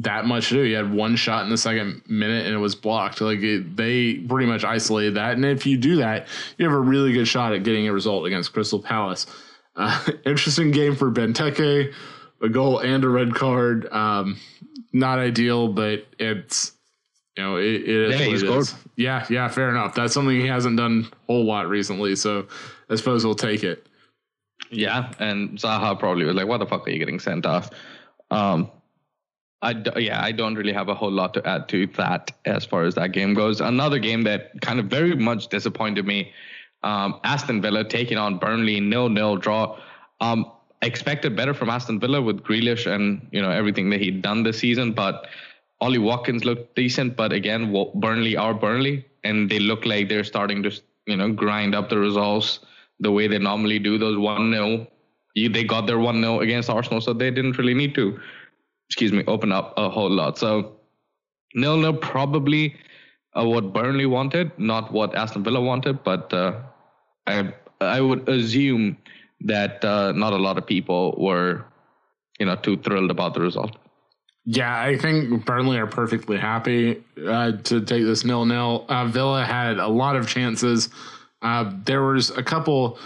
[0.00, 0.62] that much to do.
[0.62, 3.20] He had one shot in the second minute and it was blocked.
[3.20, 5.32] Like it, they pretty much isolated that.
[5.32, 6.28] And if you do that,
[6.58, 9.26] you have a really good shot at getting a result against Crystal Palace.
[9.74, 11.92] Uh, interesting game for Benteke,
[12.42, 13.90] a goal and a red card.
[13.90, 14.38] Um,
[14.92, 16.72] not ideal, but it's
[17.36, 18.60] you know, it, it is Yeah, he's scored.
[18.60, 18.74] is.
[18.96, 19.94] Yeah, yeah, fair enough.
[19.94, 22.46] That's something he hasn't done a whole lot recently, so
[22.88, 23.86] I suppose we'll take it.
[24.70, 27.70] Yeah, and Zaha probably was like, "What the fuck are you getting sent off?"
[28.30, 28.70] Um,
[29.62, 32.64] I d- yeah, I don't really have a whole lot to add to that as
[32.64, 33.60] far as that game goes.
[33.60, 36.32] Another game that kind of very much disappointed me.
[36.82, 39.78] Um, Aston Villa taking on Burnley, nil nil draw.
[40.20, 44.42] Um, expected better from Aston Villa with Grealish and you know everything that he'd done
[44.42, 45.26] this season, but
[45.80, 47.16] Ollie Watkins looked decent.
[47.16, 51.74] But again, Burnley are Burnley, and they look like they're starting to you know grind
[51.74, 52.60] up the results
[53.00, 53.98] the way they normally do.
[53.98, 54.86] Those one 0
[55.34, 58.18] they got their one 0 against Arsenal, so they didn't really need to.
[58.88, 60.38] Excuse me, open up a whole lot.
[60.38, 60.76] So
[61.54, 62.76] nil nil probably
[63.36, 66.60] uh, what Burnley wanted, not what Aston Villa wanted, but uh,
[67.26, 68.96] I I would assume
[69.40, 71.64] that uh, not a lot of people were,
[72.38, 73.76] you know, too thrilled about the result.
[74.44, 78.86] Yeah, I think Burnley are perfectly happy uh, to take this nil nil.
[78.88, 80.88] Uh, Villa had a lot of chances.
[81.42, 82.98] Uh, there was a couple.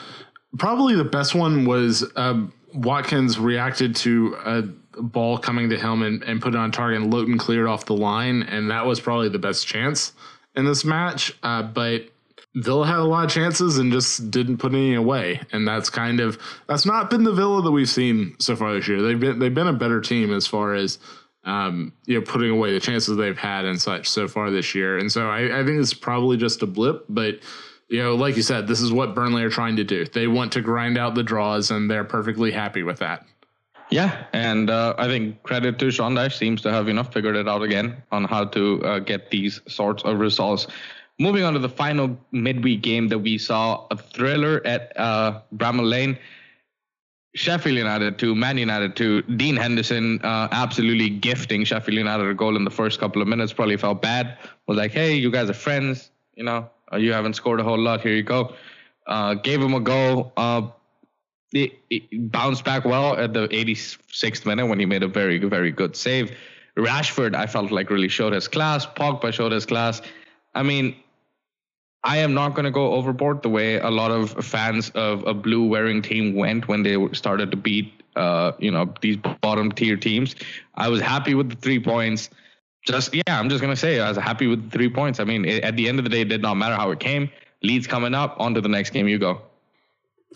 [0.58, 4.62] Probably the best one was um, Watkins reacted to a
[5.00, 7.96] ball coming to him and, and put it on target, and Lowton cleared off the
[7.96, 10.12] line, and that was probably the best chance
[10.54, 11.32] in this match.
[11.42, 12.08] Uh, but
[12.54, 16.18] Villa had a lot of chances and just didn't put any away, and that's kind
[16.20, 19.00] of that's not been the Villa that we've seen so far this year.
[19.00, 20.98] They've been they've been a better team as far as
[21.44, 24.98] um, you know putting away the chances they've had and such so far this year,
[24.98, 27.40] and so I, I think it's probably just a blip, but.
[27.92, 30.06] You know, like you said, this is what Burnley are trying to do.
[30.06, 33.26] They want to grind out the draws, and they're perfectly happy with that.
[33.90, 37.48] Yeah, and uh, I think credit to Dyche seems to have you know figured it
[37.48, 40.68] out again on how to uh, get these sorts of results.
[41.18, 45.88] Moving on to the final midweek game that we saw, a thriller at uh, Bramall
[45.88, 46.18] Lane.
[47.35, 52.57] Sheffield United to Man United to Dean Henderson uh, absolutely gifting Sheffield United a goal
[52.57, 53.53] in the first couple of minutes.
[53.53, 54.38] Probably felt bad.
[54.66, 56.11] Was like, hey, you guys are friends.
[56.35, 58.00] You know, uh, you haven't scored a whole lot.
[58.00, 58.55] Here you go.
[59.07, 60.33] Uh, gave him a goal.
[60.37, 60.68] Uh,
[61.52, 65.70] it, it bounced back well at the 86th minute when he made a very, very
[65.70, 66.36] good save.
[66.76, 68.86] Rashford, I felt like really showed his class.
[68.86, 70.00] Pogba showed his class.
[70.54, 70.96] I mean,
[72.02, 75.34] I am not going to go overboard the way a lot of fans of a
[75.34, 79.96] blue wearing team went when they started to beat, uh, you know, these bottom tier
[79.96, 80.34] teams.
[80.74, 82.30] I was happy with the three points.
[82.86, 85.20] Just yeah, I'm just gonna say I was happy with the three points.
[85.20, 86.98] I mean, it, at the end of the day, it did not matter how it
[86.98, 87.28] came.
[87.62, 89.06] Leeds coming up, on to the next game.
[89.06, 89.42] You go.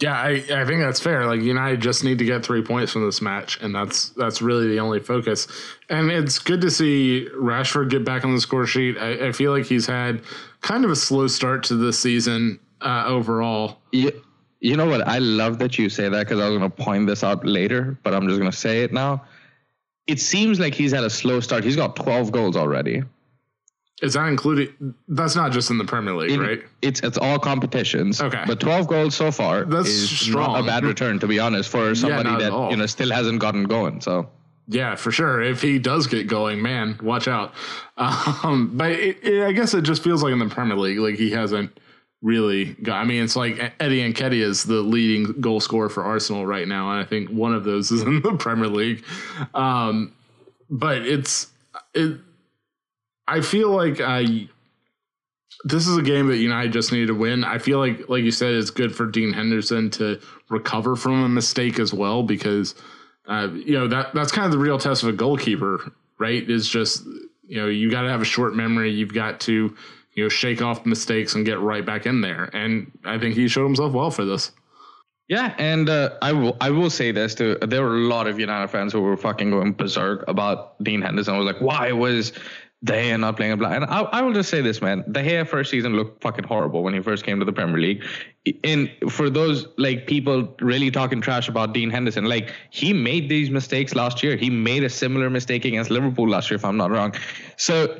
[0.00, 1.24] Yeah, I, I think that's fair.
[1.26, 4.66] Like United just need to get three points from this match, and that's that's really
[4.66, 5.46] the only focus.
[5.88, 8.98] And it's good to see Rashford get back on the score sheet.
[8.98, 10.22] I, I feel like he's had
[10.62, 13.78] kind of a slow start to the season uh, overall.
[13.92, 14.10] You,
[14.60, 15.06] you know what?
[15.06, 17.96] I love that you say that because I was going to point this out later,
[18.02, 19.24] but I'm just going to say it now.
[20.06, 21.64] It seems like he's had a slow start.
[21.64, 23.04] He's got 12 goals already.
[24.04, 24.74] Is that included?
[25.08, 26.62] That's not just in the Premier League, In- right?
[26.82, 28.20] It's it's all competitions.
[28.20, 28.44] Okay.
[28.46, 30.52] But 12 goals so far That's is strong.
[30.52, 33.40] not a bad return, to be honest, for somebody at that you know still hasn't
[33.40, 34.00] gotten going.
[34.00, 34.28] So
[34.68, 35.42] Yeah, for sure.
[35.42, 37.52] If he does get going, man, watch out.
[37.96, 41.14] Um, but it, it, I guess it just feels like in the Premier League, like
[41.14, 41.70] he hasn't
[42.22, 42.96] really got.
[42.96, 46.90] I mean, it's like Eddie Nketiah is the leading goal scorer for Arsenal right now,
[46.90, 49.04] and I think one of those is in the Premier League.
[49.54, 50.12] Um,
[50.70, 51.48] but it's
[51.94, 52.18] it.
[53.26, 54.48] I feel like I.
[55.64, 57.44] This is a game that United just needed to win.
[57.44, 61.28] I feel like, like you said, it's good for Dean Henderson to recover from a
[61.28, 62.74] mistake as well because
[63.26, 66.48] uh, you know that that's kind of the real test of a goalkeeper, right?
[66.48, 67.06] Is just
[67.46, 68.90] you know you got to have a short memory.
[68.90, 69.74] You've got to
[70.12, 72.50] you know shake off mistakes and get right back in there.
[72.52, 74.52] And I think he showed himself well for this.
[75.28, 77.56] Yeah, and uh, I will I will say this too.
[77.62, 81.34] There were a lot of United fans who were fucking going berserk about Dean Henderson.
[81.34, 82.32] I was like, why was
[82.84, 83.74] De are not playing a black?
[83.74, 85.04] And I, I will just say this, man.
[85.10, 88.04] De Gea first season looked fucking horrible when he first came to the Premier League.
[88.62, 93.50] And for those like people really talking trash about Dean Henderson, like he made these
[93.50, 94.36] mistakes last year.
[94.36, 97.14] He made a similar mistake against Liverpool last year, if I'm not wrong.
[97.56, 97.98] So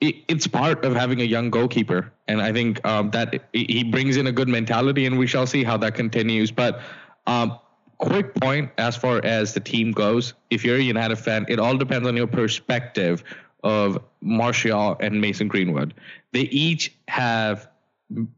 [0.00, 4.16] it, it's part of having a young goalkeeper, and I think um, that he brings
[4.16, 6.50] in a good mentality, and we shall see how that continues.
[6.50, 6.80] But
[7.26, 7.58] um,
[7.98, 11.76] quick point as far as the team goes, if you're a United fan, it all
[11.76, 13.24] depends on your perspective
[13.62, 15.94] of Martial and Mason Greenwood.
[16.32, 17.68] They each have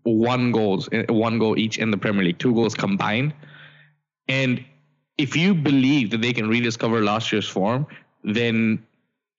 [0.02, 3.35] one goals, one goal each in the Premier League, two goals combined,
[4.28, 4.64] and
[5.18, 7.87] if you believe that they can rediscover last year's form,
[8.24, 8.85] then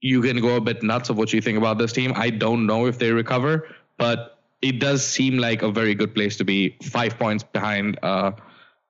[0.02, 2.13] you can go a bit nuts of what you think about this team.
[2.15, 3.67] I don't know if they recover,
[3.98, 6.78] but it does seem like a very good place to be.
[6.84, 8.32] Five points behind uh,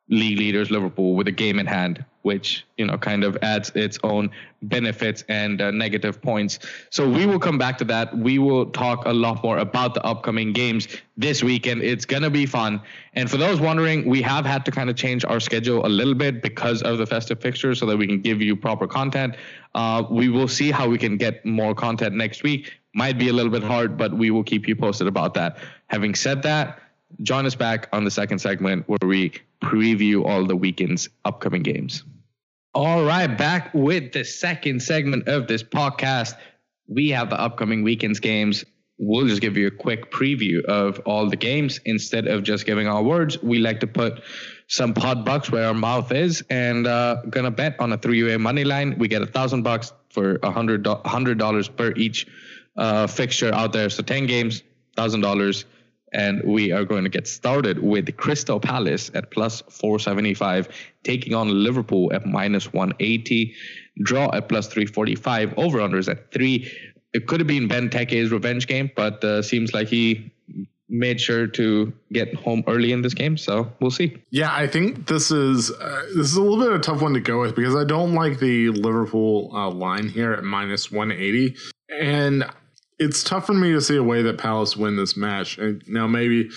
[0.09, 2.03] league leaders Liverpool with a game in hand.
[2.23, 4.29] Which you know kind of adds its own
[4.63, 6.59] benefits and uh, negative points.
[6.89, 8.17] So we will come back to that.
[8.17, 11.83] We will talk a lot more about the upcoming games this weekend.
[11.83, 12.81] It's gonna be fun.
[13.13, 16.15] And for those wondering, we have had to kind of change our schedule a little
[16.15, 19.35] bit because of the festive fixtures, so that we can give you proper content.
[19.75, 22.73] Uh, we will see how we can get more content next week.
[22.95, 25.57] Might be a little bit hard, but we will keep you posted about that.
[25.87, 26.79] Having said that,
[27.21, 32.03] join us back on the second segment where we preview all the weekend's upcoming games.
[32.75, 36.33] All right, back with the second segment of this podcast.
[36.87, 38.65] We have the upcoming weekend's games.
[38.97, 42.87] We'll just give you a quick preview of all the games instead of just giving
[42.87, 43.41] our words.
[43.43, 44.23] We like to put
[44.67, 48.63] some pod bucks where our mouth is and uh, gonna bet on a three-way money
[48.63, 48.97] line.
[48.97, 52.25] We get a thousand bucks for a hundred dollars per each
[52.75, 53.91] uh, fixture out there.
[53.91, 54.63] So ten games,
[54.95, 55.65] thousand dollars
[56.13, 60.67] and we are going to get started with Crystal Palace at plus 475,
[61.03, 63.53] taking on Liverpool at minus 180,
[64.03, 66.71] draw at plus 345, over unders at three.
[67.13, 70.31] It could have been Benteke's revenge game, but uh, seems like he
[70.89, 73.37] made sure to get home early in this game.
[73.37, 74.17] So we'll see.
[74.29, 77.13] Yeah, I think this is uh, this is a little bit of a tough one
[77.13, 81.55] to go with because I don't like the Liverpool uh, line here at minus 180,
[81.99, 82.45] and
[82.99, 85.57] it's tough for me to see a way that Palace win this match.
[85.57, 86.49] And now maybe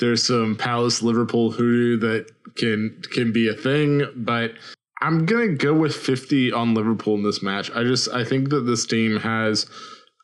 [0.00, 4.52] there's some Palace Liverpool hoodoo that can can be a thing, but
[5.00, 7.70] I'm gonna go with 50 on Liverpool in this match.
[7.74, 9.66] I just I think that this team has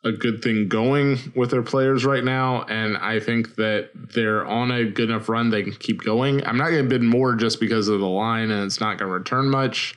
[0.03, 4.71] a good thing going with their players right now, and I think that they're on
[4.71, 6.45] a good enough run they can keep going.
[6.47, 9.51] I'm not gonna bid more just because of the line, and it's not gonna return
[9.51, 9.95] much.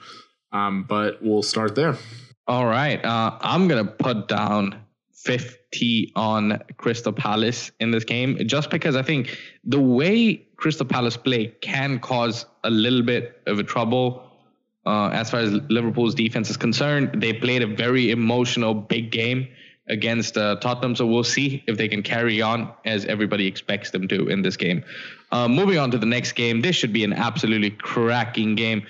[0.52, 1.98] Um, but we'll start there.
[2.48, 4.82] All right, uh, I'm gonna put down
[5.14, 5.56] 50
[6.16, 11.48] on Crystal Palace in this game, just because I think the way Crystal Palace play
[11.62, 14.24] can cause a little bit of a trouble
[14.86, 17.22] uh, as far as Liverpool's defense is concerned.
[17.22, 19.48] They played a very emotional big game
[19.88, 24.08] against uh, Tottenham, so we'll see if they can carry on as everybody expects them
[24.08, 24.84] to in this game.
[25.32, 28.86] Uh, moving on to the next game, this should be an absolutely cracking game.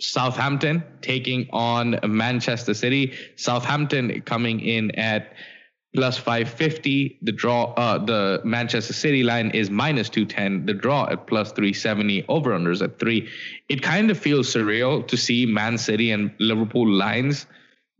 [0.00, 3.14] Southampton taking on Manchester City.
[3.36, 5.32] Southampton coming in at
[5.94, 7.18] plus 550.
[7.22, 10.66] The draw, uh, the Manchester City line is minus 210.
[10.66, 12.24] The draw at plus 370.
[12.28, 13.28] Over unders at three.
[13.68, 17.46] It kind of feels surreal to see Man City and Liverpool lines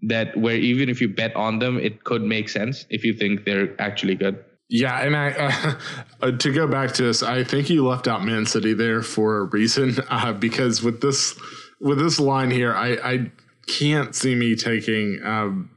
[0.02, 3.44] that where even if you bet on them, it could make sense if you think
[3.44, 4.44] they're actually good.
[4.68, 5.76] Yeah, and I
[6.22, 9.38] uh, to go back to this, I think you left out Man City there for
[9.38, 11.38] a reason uh, because with this
[11.81, 13.33] with this line here, I I
[13.66, 15.70] can't see me taking um,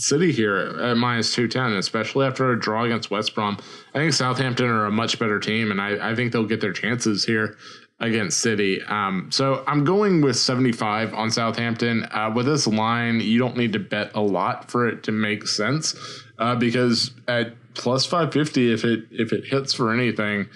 [0.00, 3.58] City here at minus 210, especially after a draw against West Brom.
[3.94, 6.72] I think Southampton are a much better team, and I, I think they'll get their
[6.72, 7.56] chances here
[8.00, 8.80] against City.
[8.82, 12.06] Um, so I'm going with 75 on Southampton.
[12.10, 15.46] Uh, with this line, you don't need to bet a lot for it to make
[15.46, 15.94] sense
[16.38, 20.48] uh, because at plus 550, if it if it hits for anything,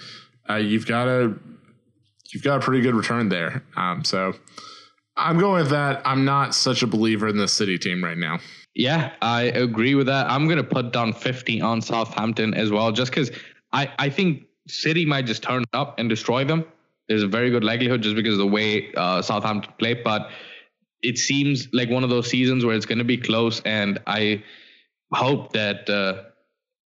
[0.49, 1.35] uh, you've got a
[2.33, 3.63] you've got a pretty good return there.
[3.77, 4.33] Um, so
[5.15, 6.01] I'm going with that.
[6.03, 8.39] I'm not such a believer in the City team right now.
[8.75, 10.29] Yeah, I agree with that.
[10.29, 13.31] I'm going to put down 50 on Southampton as well, just because
[13.71, 16.65] I, I think City might just turn up and destroy them.
[17.07, 20.29] There's a very good likelihood just because of the way uh, Southampton play, but
[21.01, 24.43] it seems like one of those seasons where it's going to be close, and I
[25.13, 26.23] hope that uh,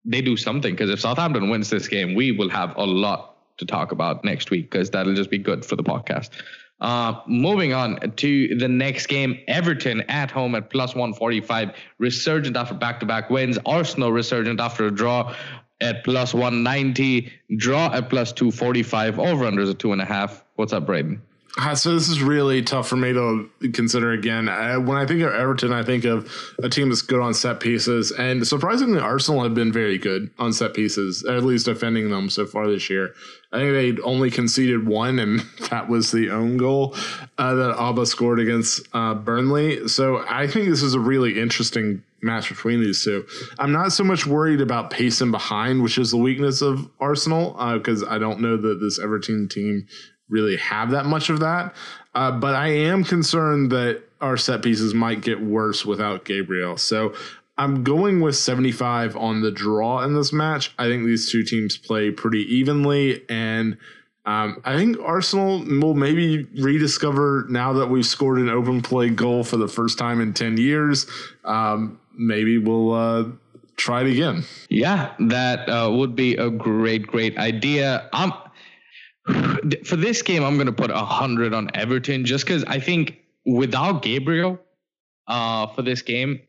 [0.05, 3.65] they do something because if Southampton wins this game, we will have a lot to
[3.65, 6.31] talk about next week because that'll just be good for the podcast.
[6.81, 12.75] Uh, moving on to the next game, Everton at home at plus 145, resurgent after
[12.75, 13.59] back to back wins.
[13.67, 15.35] Arsenal resurgent after a draw
[15.81, 20.45] at plus 190, draw at plus 245, over under is a two and a half.
[20.57, 21.21] What's up, Braden?
[21.75, 24.49] So this is really tough for me to consider again.
[24.49, 26.31] Uh, when I think of Everton, I think of
[26.63, 30.53] a team that's good on set pieces, and surprisingly, Arsenal have been very good on
[30.53, 33.15] set pieces, at least defending them so far this year.
[33.53, 36.95] I think they only conceded one, and that was the own goal
[37.37, 39.89] uh, that Auba scored against uh, Burnley.
[39.89, 43.27] So I think this is a really interesting match between these two.
[43.59, 48.05] I'm not so much worried about pacing behind, which is the weakness of Arsenal, because
[48.05, 49.89] uh, I don't know that this Everton team
[50.31, 51.75] really have that much of that.
[52.15, 56.77] Uh, but I am concerned that our set pieces might get worse without Gabriel.
[56.77, 57.15] So
[57.57, 60.73] I'm going with 75 on the draw in this match.
[60.79, 63.23] I think these two teams play pretty evenly.
[63.29, 63.77] And
[64.27, 69.45] um, I think Arsenal will maybe rediscover now that we've scored an open play goal
[69.45, 71.07] for the first time in 10 years.
[71.45, 72.93] Um, maybe we'll.
[72.93, 73.25] Uh,
[73.81, 74.45] try it again.
[74.69, 78.09] Yeah, that uh, would be a great, great idea.
[78.13, 78.33] I'm
[79.85, 83.19] for this game, I'm going to put a hundred on Everton just because I think
[83.45, 84.59] without Gabriel
[85.27, 86.41] uh, for this game,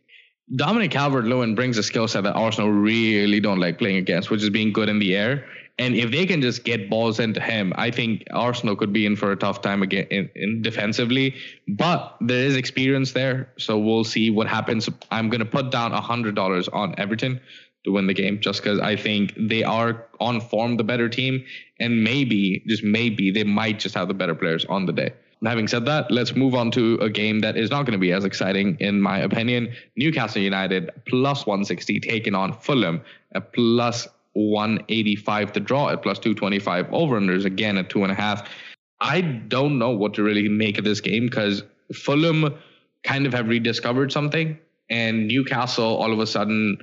[0.55, 4.43] Dominic Calvert Lewin brings a skill set that Arsenal really don't like playing against, which
[4.43, 5.45] is being good in the air.
[5.79, 9.15] And if they can just get balls into him, I think Arsenal could be in
[9.15, 11.35] for a tough time again in, in defensively.
[11.67, 14.89] But there is experience there, so we'll see what happens.
[15.09, 17.39] I'm going to put down hundred dollars on Everton
[17.83, 21.43] to win the game, just because I think they are on form, the better team,
[21.79, 25.13] and maybe just maybe they might just have the better players on the day
[25.49, 28.11] having said that, let's move on to a game that is not going to be
[28.11, 29.73] as exciting, in my opinion.
[29.95, 33.01] Newcastle United plus 160 taking on Fulham
[33.33, 38.15] at plus 185 to draw at plus 225 over unders again at two and a
[38.15, 38.47] half.
[38.99, 41.63] I don't know what to really make of this game because
[41.93, 42.53] Fulham
[43.03, 44.59] kind of have rediscovered something,
[44.89, 46.77] and Newcastle all of a sudden,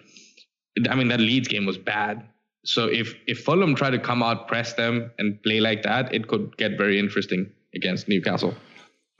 [0.90, 2.26] I mean, that Leeds game was bad.
[2.64, 6.28] So if if Fulham try to come out, press them, and play like that, it
[6.28, 8.54] could get very interesting against Newcastle.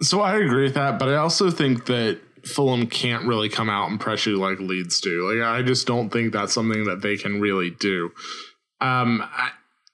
[0.01, 3.91] So I agree with that, but I also think that Fulham can't really come out
[3.91, 5.33] and pressure you like Leeds do.
[5.33, 8.13] Like I just don't think that's something that they can really do.
[8.81, 9.51] Um, I,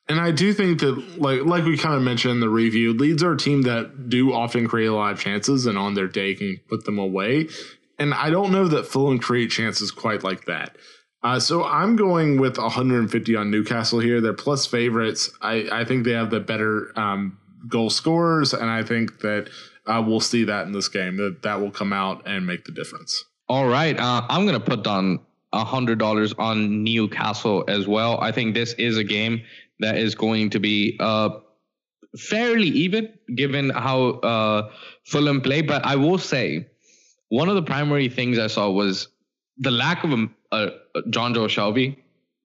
[0.09, 3.23] and I do think that like like we kind of mentioned in the review, Leeds
[3.23, 6.35] are a team that do often create a lot of chances and on their day
[6.35, 7.49] can put them away.
[7.99, 10.77] And I don't know that Fulham create chances quite like that.
[11.25, 14.21] Uh, so I'm going with 150 on Newcastle here.
[14.21, 15.31] They're plus favorites.
[15.41, 19.49] I, I think they have the better um, goal scorers, and I think that
[19.87, 21.17] uh, we'll see that in this game.
[21.17, 23.25] That that will come out and make the difference.
[23.49, 25.21] All right, uh, I'm gonna put down
[25.55, 28.21] hundred dollars on Newcastle as well.
[28.21, 29.43] I think this is a game
[29.81, 31.31] that is going to be uh,
[32.19, 34.71] fairly even, given how uh,
[35.05, 35.63] Fulham play.
[35.63, 36.67] But I will say,
[37.29, 39.09] one of the primary things I saw was
[39.59, 40.71] the lack of a, a
[41.11, 41.97] Joe Shelvey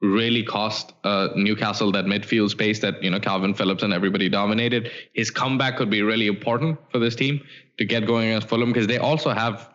[0.01, 4.91] really cost uh, Newcastle that midfield space that you know Kalvin Phillips and everybody dominated.
[5.13, 7.41] His comeback could be really important for this team
[7.77, 9.69] to get going against Fulham because they also have,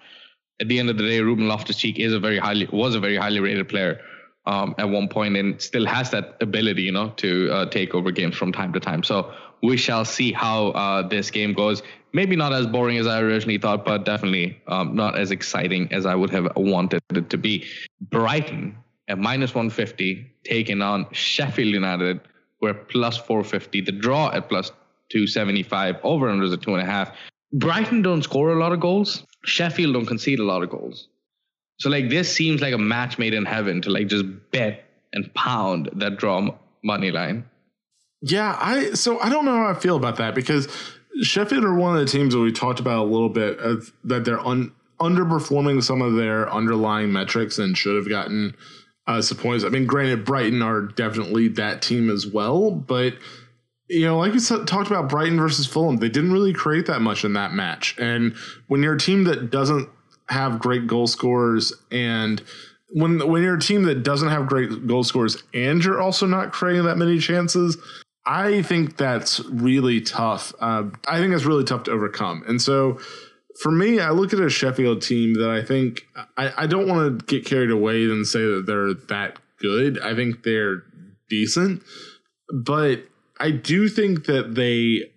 [0.61, 3.16] at the end of the day, Ruben Loftus-Cheek is a very highly was a very
[3.16, 4.01] highly rated player
[4.47, 8.11] um, at one point and still has that ability, you know, to uh, take over
[8.11, 9.03] games from time to time.
[9.03, 9.32] So
[9.62, 11.82] we shall see how uh, this game goes.
[12.14, 16.06] Maybe not as boring as I originally thought, but definitely um, not as exciting as
[16.06, 17.66] I would have wanted it to be.
[18.00, 18.76] Brighton
[19.08, 22.20] at minus 150, taking on Sheffield United,
[22.60, 23.80] we're plus 450.
[23.80, 24.70] The draw at plus
[25.10, 27.12] 275, over under the two and a half.
[27.52, 29.24] Brighton don't score a lot of goals.
[29.44, 31.08] Sheffield don't concede a lot of goals.
[31.80, 35.32] So like this seems like a match made in heaven to like just bet and
[35.34, 37.44] pound that draw money line.
[38.22, 40.68] Yeah, I so I don't know how I feel about that because
[41.22, 44.24] Sheffield are one of the teams that we talked about a little bit of, that
[44.24, 48.56] they're un, underperforming some of their underlying metrics and should have gotten
[49.06, 49.64] uh, some points.
[49.64, 53.14] I mean, granted, Brighton are definitely that team as well, but
[53.88, 57.24] you know, like we talked about Brighton versus Fulham, they didn't really create that much
[57.24, 57.94] in that match.
[57.98, 58.34] And
[58.66, 59.88] when you're a team that doesn't
[60.30, 62.42] have great goal scorers and
[62.88, 66.52] when when you're a team that doesn't have great goal scorers and you're also not
[66.52, 67.76] creating that many chances,
[68.27, 70.55] I think that's really tough.
[70.59, 72.43] Uh, I think that's really tough to overcome.
[72.47, 72.99] And so
[73.61, 76.07] for me, I look at a Sheffield team that I think
[76.37, 80.01] I, I don't want to get carried away and say that they're that good.
[80.01, 80.83] I think they're
[81.29, 81.83] decent,
[82.53, 83.05] but
[83.39, 85.11] I do think that they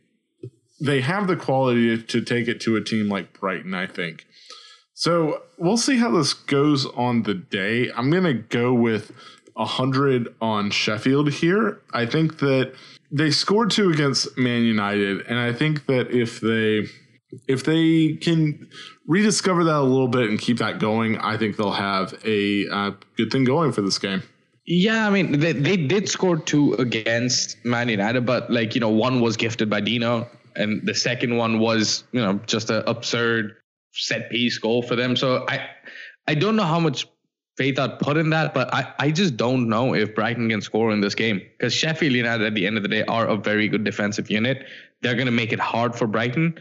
[0.79, 3.73] they have the quality to take it to a team like Brighton.
[3.73, 4.25] I think
[4.93, 5.43] so.
[5.57, 7.89] We'll see how this goes on the day.
[7.95, 9.11] I'm gonna go with
[9.57, 11.79] hundred on Sheffield here.
[11.91, 12.73] I think that
[13.11, 16.87] they scored two against Man United, and I think that if they
[17.47, 18.69] if they can
[19.05, 22.91] rediscover that a little bit and keep that going, I think they'll have a uh,
[23.17, 24.23] good thing going for this game.
[24.65, 28.89] Yeah, I mean they they did score two against Man United, but like you know
[28.89, 33.55] one was gifted by Dino, and the second one was you know just an absurd
[33.93, 35.15] set piece goal for them.
[35.15, 35.69] So I
[36.27, 37.07] I don't know how much
[37.57, 40.91] faith I'd put in that, but I, I just don't know if Brighton can score
[40.91, 43.67] in this game because Sheffield United at the end of the day are a very
[43.67, 44.67] good defensive unit.
[45.01, 46.59] They're going to make it hard for Brighton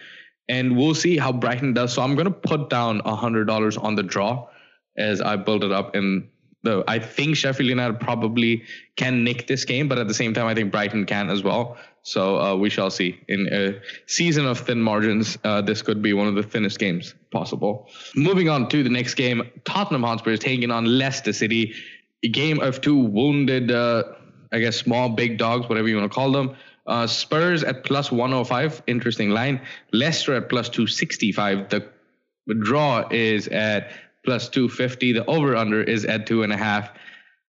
[0.48, 1.92] and we'll see how Brighton does.
[1.92, 4.48] So I'm going to put down a hundred dollars on the draw
[4.96, 5.94] as I build it up.
[5.94, 6.28] And
[6.62, 8.64] the I think Sheffield United probably
[8.96, 11.76] can nick this game, but at the same time, I think Brighton can as well.
[12.02, 13.18] So uh, we shall see.
[13.28, 17.14] In a season of thin margins, uh, this could be one of the thinnest games
[17.32, 17.88] possible.
[18.14, 21.74] Moving on to the next game, Tottenham Hotspur is taking on Leicester City.
[22.22, 24.04] A game of two wounded, uh,
[24.52, 26.56] I guess, small big dogs, whatever you want to call them.
[26.86, 29.60] Uh, Spurs at plus 105, interesting line.
[29.92, 31.68] Leicester at plus 265.
[31.70, 33.90] The draw is at
[34.26, 35.12] plus 250.
[35.12, 36.90] The over under is at two and a half.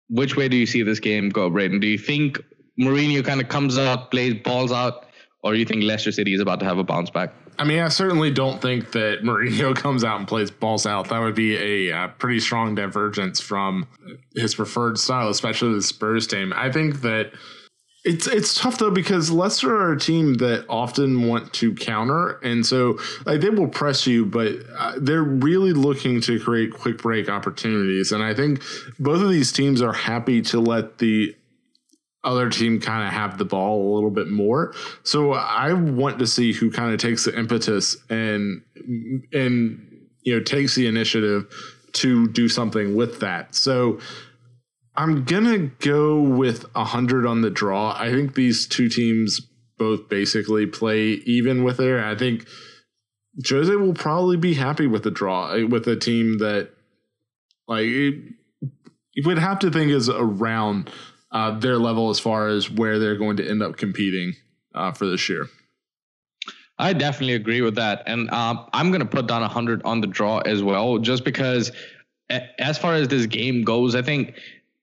[0.09, 1.81] Which way do you see this game go, Braden?
[1.81, 2.41] Do you think
[2.79, 5.07] Mourinho kind of comes out, plays balls out,
[5.43, 7.33] or do you think Leicester City is about to have a bounce back?
[7.59, 11.09] I mean, I certainly don't think that Mourinho comes out and plays balls out.
[11.09, 13.87] That would be a pretty strong divergence from
[14.35, 16.53] his preferred style, especially the Spurs team.
[16.55, 17.33] I think that
[18.07, 22.65] it's it's tough though because Leicester are a team that often want to counter, and
[22.65, 27.29] so like they will press you, but uh, they're really looking to create quick break
[27.29, 28.13] opportunities.
[28.13, 28.63] And I think
[29.01, 31.35] both of these teams are happy to let the
[32.23, 34.73] other team kind of have the ball a little bit more.
[35.03, 38.63] So I want to see who kind of takes the impetus and
[39.33, 41.53] and you know takes the initiative
[41.95, 43.57] to do something with that.
[43.57, 43.99] So
[44.97, 47.95] I'm gonna go with hundred on the draw.
[47.99, 49.41] I think these two teams
[49.79, 52.03] both basically play even with it.
[52.03, 52.47] I think
[53.49, 56.71] Jose will probably be happy with the draw eh, with a team that
[57.69, 58.35] like you
[59.25, 60.91] would have to think is around
[61.31, 64.35] uh, their level as far as where they're going to end up competing
[64.75, 65.49] uh, for this year.
[66.79, 70.39] I definitely agree with that, and um, I'm to put down 100 on the draw
[70.41, 71.73] as well, just because
[72.29, 74.35] as far as this game goes, I think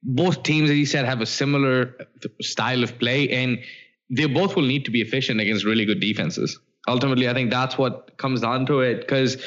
[0.04, 1.95] both teams, as you said, have a similar
[2.41, 3.60] style of play, and
[4.10, 6.60] they both will need to be efficient against really good defenses.
[6.88, 9.41] Ultimately, I think that's what comes down to it, because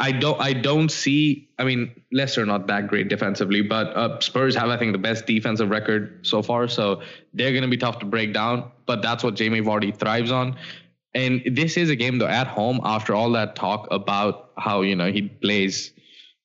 [0.00, 1.48] I don't I don't see.
[1.58, 5.26] I mean, Leicester not that great defensively, but uh, Spurs have I think the best
[5.26, 7.02] defensive record so far, so
[7.34, 8.70] they're going to be tough to break down.
[8.86, 10.56] But that's what Jamie Vardy thrives on.
[11.14, 12.80] And this is a game though at home.
[12.82, 15.92] After all that talk about how you know he plays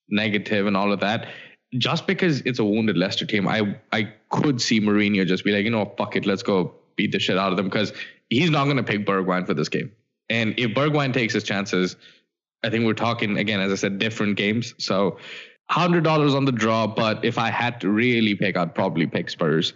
[0.08, 1.28] negative and all of that,
[1.76, 5.64] just because it's a wounded Leicester team, I I could see Mourinho just be like,
[5.64, 7.92] you know, fuck it, let's go beat the shit out of them because
[8.30, 9.92] he's not going to pick Bergwijn for this game.
[10.30, 11.96] And if Bergwijn takes his chances
[12.64, 14.74] I think we're talking again, as I said, different games.
[14.78, 15.18] So
[15.70, 19.30] hundred dollars on the draw, but if I had to really pick, I'd probably pick
[19.30, 19.74] Spurs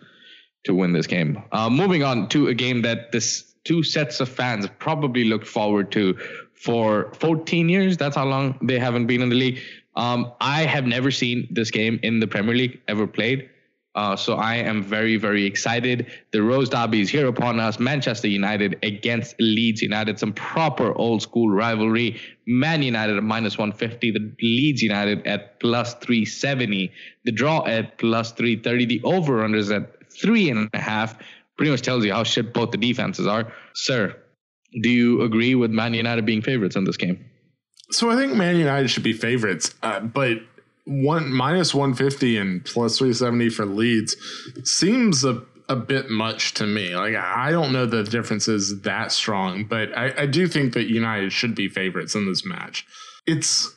[0.64, 1.42] to win this game.
[1.52, 5.92] Uh, moving on to a game that this two sets of fans probably looked forward
[5.92, 6.14] to
[6.54, 7.96] for 14 years.
[7.96, 9.60] That's how long they haven't been in the league.
[9.94, 13.48] Um, I have never seen this game in the Premier League ever played.
[13.94, 16.06] Uh, so I am very, very excited.
[16.32, 17.78] The Rose Derby is here upon us.
[17.78, 22.18] Manchester United against Leeds United, some proper old school rivalry.
[22.46, 26.90] Man United at minus 150, the Leeds United at plus 370,
[27.24, 31.16] the draw at plus 330, the over runners at three and a half.
[31.58, 33.52] Pretty much tells you how shit both the defenses are.
[33.74, 34.16] Sir,
[34.80, 37.22] do you agree with Man United being favorites in this game?
[37.92, 40.38] So I think Man United should be favorites, uh, but
[40.84, 44.16] one minus 150 and plus 370 for Leeds
[44.64, 46.96] seems a, a bit much to me.
[46.96, 50.84] Like I don't know the difference is that strong, but I, I do think that
[50.84, 52.86] United should be favorites in this match.
[53.26, 53.70] It's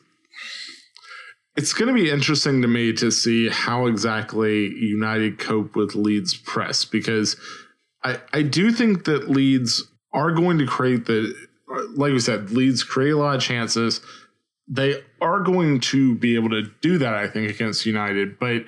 [1.57, 6.36] it's going to be interesting to me to see how exactly United cope with Leeds
[6.36, 7.36] press because
[8.03, 11.36] I I do think that Leeds are going to create the
[11.96, 14.02] like we said Leeds create a lot of chances
[14.68, 18.39] they are going to be able to do that, I think, against United.
[18.39, 18.66] But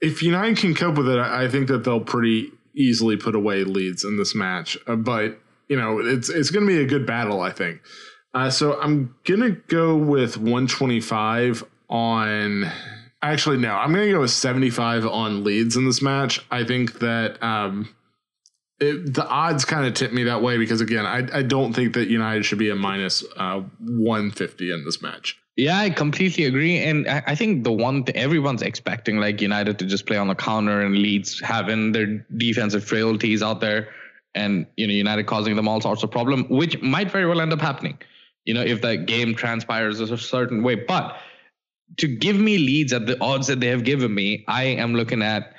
[0.00, 4.04] if United can cope with it, I think that they'll pretty easily put away Leeds
[4.04, 4.78] in this match.
[4.86, 5.38] Uh, but
[5.68, 7.80] you know, it's it's going to be a good battle, I think.
[8.32, 12.70] Uh, so I'm gonna go with 125 on.
[13.22, 16.40] Actually, no, I'm gonna go with 75 on Leeds in this match.
[16.50, 17.92] I think that um,
[18.80, 21.94] it, the odds kind of tip me that way because again, I, I don't think
[21.94, 25.38] that United should be a minus, uh, 150 in this match.
[25.56, 29.78] Yeah, I completely agree, and I, I think the one thing everyone's expecting, like United,
[29.80, 33.88] to just play on the counter and Leeds having their defensive frailties out there,
[34.34, 37.52] and you know United causing them all sorts of problem, which might very well end
[37.52, 37.98] up happening.
[38.46, 41.18] You know, if the game transpires a certain way, but
[41.98, 45.20] to give me Leeds at the odds that they have given me, I am looking
[45.20, 45.52] at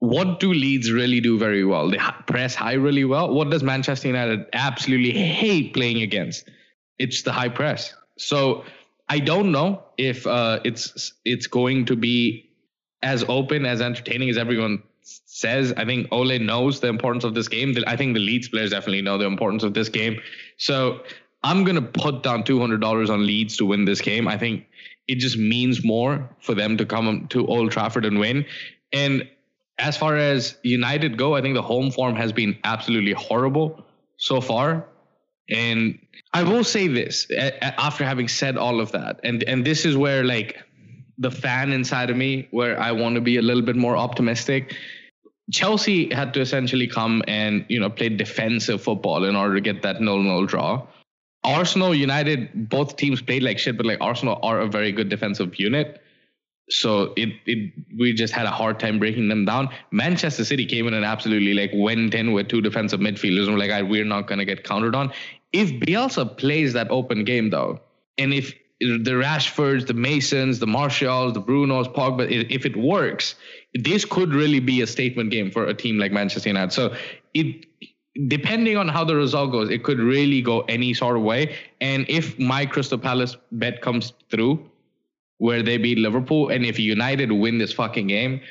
[0.00, 1.90] what do Leeds really do very well?
[1.90, 3.32] They press high really well.
[3.32, 6.48] What does Manchester United absolutely hate playing against?
[6.98, 7.94] It's the high press.
[8.16, 8.64] So
[9.08, 12.50] I don't know if uh, it's it's going to be
[13.02, 15.72] as open as entertaining as everyone says.
[15.76, 17.74] I think Ole knows the importance of this game.
[17.86, 20.20] I think the Leeds players definitely know the importance of this game.
[20.56, 21.00] So
[21.42, 24.26] I'm gonna put down two hundred dollars on Leeds to win this game.
[24.28, 24.66] I think
[25.08, 28.46] it just means more for them to come to Old Trafford and win.
[28.92, 29.28] And
[29.80, 33.84] as far as United go, I think the home form has been absolutely horrible
[34.16, 34.84] so far.
[35.48, 35.98] And
[36.32, 37.26] I will say this
[37.60, 40.62] after having said all of that, and and this is where like
[41.18, 44.76] the fan inside of me, where I want to be a little bit more optimistic.
[45.50, 49.82] Chelsea had to essentially come and you know play defensive football in order to get
[49.82, 50.86] that nil-nil draw.
[51.42, 55.58] Arsenal, United, both teams played like shit, but like Arsenal are a very good defensive
[55.58, 56.00] unit.
[56.70, 59.68] So it, it we just had a hard time breaking them down.
[59.90, 63.68] Manchester City came in and absolutely like went in with two defensive midfielders and we're
[63.68, 65.12] like, we're not gonna get countered on.
[65.52, 67.80] If Bielsa plays that open game though,
[68.18, 73.34] and if the Rashfords, the Masons, the Martials, the Brunos, Pogba, if it works,
[73.74, 76.72] this could really be a statement game for a team like Manchester United.
[76.72, 76.94] So
[77.34, 77.66] it
[78.28, 81.56] depending on how the result goes, it could really go any sort of way.
[81.80, 84.69] And if my Crystal Palace bet comes through,
[85.40, 88.42] where they beat Liverpool, and if United win this fucking game,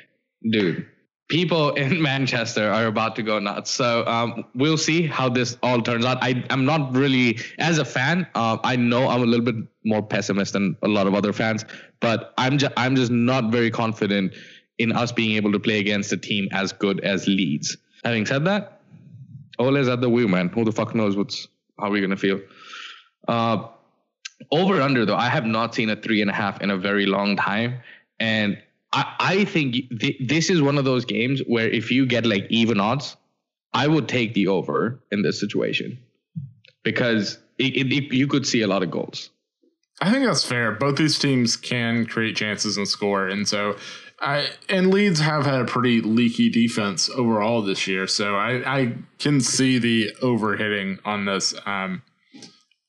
[0.50, 0.88] dude,
[1.30, 3.70] people in Manchester are about to go nuts.
[3.70, 6.18] So um, we'll see how this all turns out.
[6.22, 10.02] I, I'm not really, as a fan, uh, I know I'm a little bit more
[10.02, 11.64] pessimist than a lot of other fans,
[12.00, 14.34] but I'm just I'm just not very confident
[14.80, 17.78] in us being able to play against a team as good as Leeds.
[18.04, 18.82] Having said that,
[19.60, 20.50] Ole's at the wheel, man.
[20.50, 21.48] Who the fuck knows what's
[21.80, 22.42] how we're gonna feel.
[23.28, 23.68] Uh,
[24.52, 27.06] over under though, I have not seen a three and a half in a very
[27.06, 27.80] long time,
[28.20, 28.62] and
[28.94, 32.48] I, I think th- this is one of those games where if you get like
[32.50, 33.16] even odds,
[33.74, 36.00] I would take the over in this situation
[36.84, 39.30] because it, it, it, you could see a lot of goals.
[40.02, 40.72] I think that's fair.
[40.72, 43.76] Both these teams can create chances and score, and so
[44.22, 48.08] I and Leeds have had a pretty leaky defense overall this year.
[48.08, 51.54] So I, I can see the overhitting on this.
[51.66, 52.02] Um,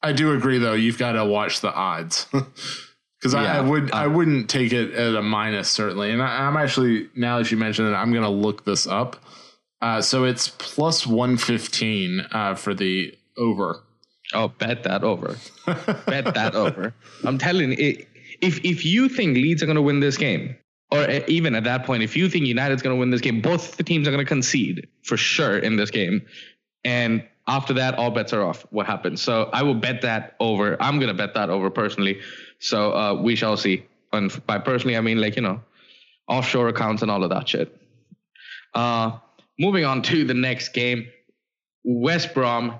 [0.02, 0.74] I do agree though.
[0.74, 4.72] You've got to watch the odds because yeah, I, I, would uh, I wouldn't take
[4.72, 6.10] it at a minus certainly.
[6.10, 9.16] And I, am actually now that you mentioned it, I'm going to look this up.
[9.82, 13.82] Uh, so it's plus one fifteen uh, for the over.
[14.32, 15.36] Oh, bet that over.
[15.66, 16.94] bet that over.
[17.24, 18.04] I'm telling you,
[18.40, 20.54] if if you think Leeds are going to win this game,
[20.92, 23.76] or even at that point, if you think United's going to win this game, both
[23.76, 26.22] the teams are going to concede for sure in this game.
[26.84, 28.64] And after that, all bets are off.
[28.70, 29.20] What happens?
[29.20, 30.80] So I will bet that over.
[30.80, 32.20] I'm to bet that over personally.
[32.60, 33.84] So uh, we shall see.
[34.12, 35.60] And by personally, I mean like you know,
[36.28, 37.76] offshore accounts and all of that shit.
[38.72, 39.18] Uh,
[39.58, 41.08] moving on to the next game,
[41.82, 42.78] West Brom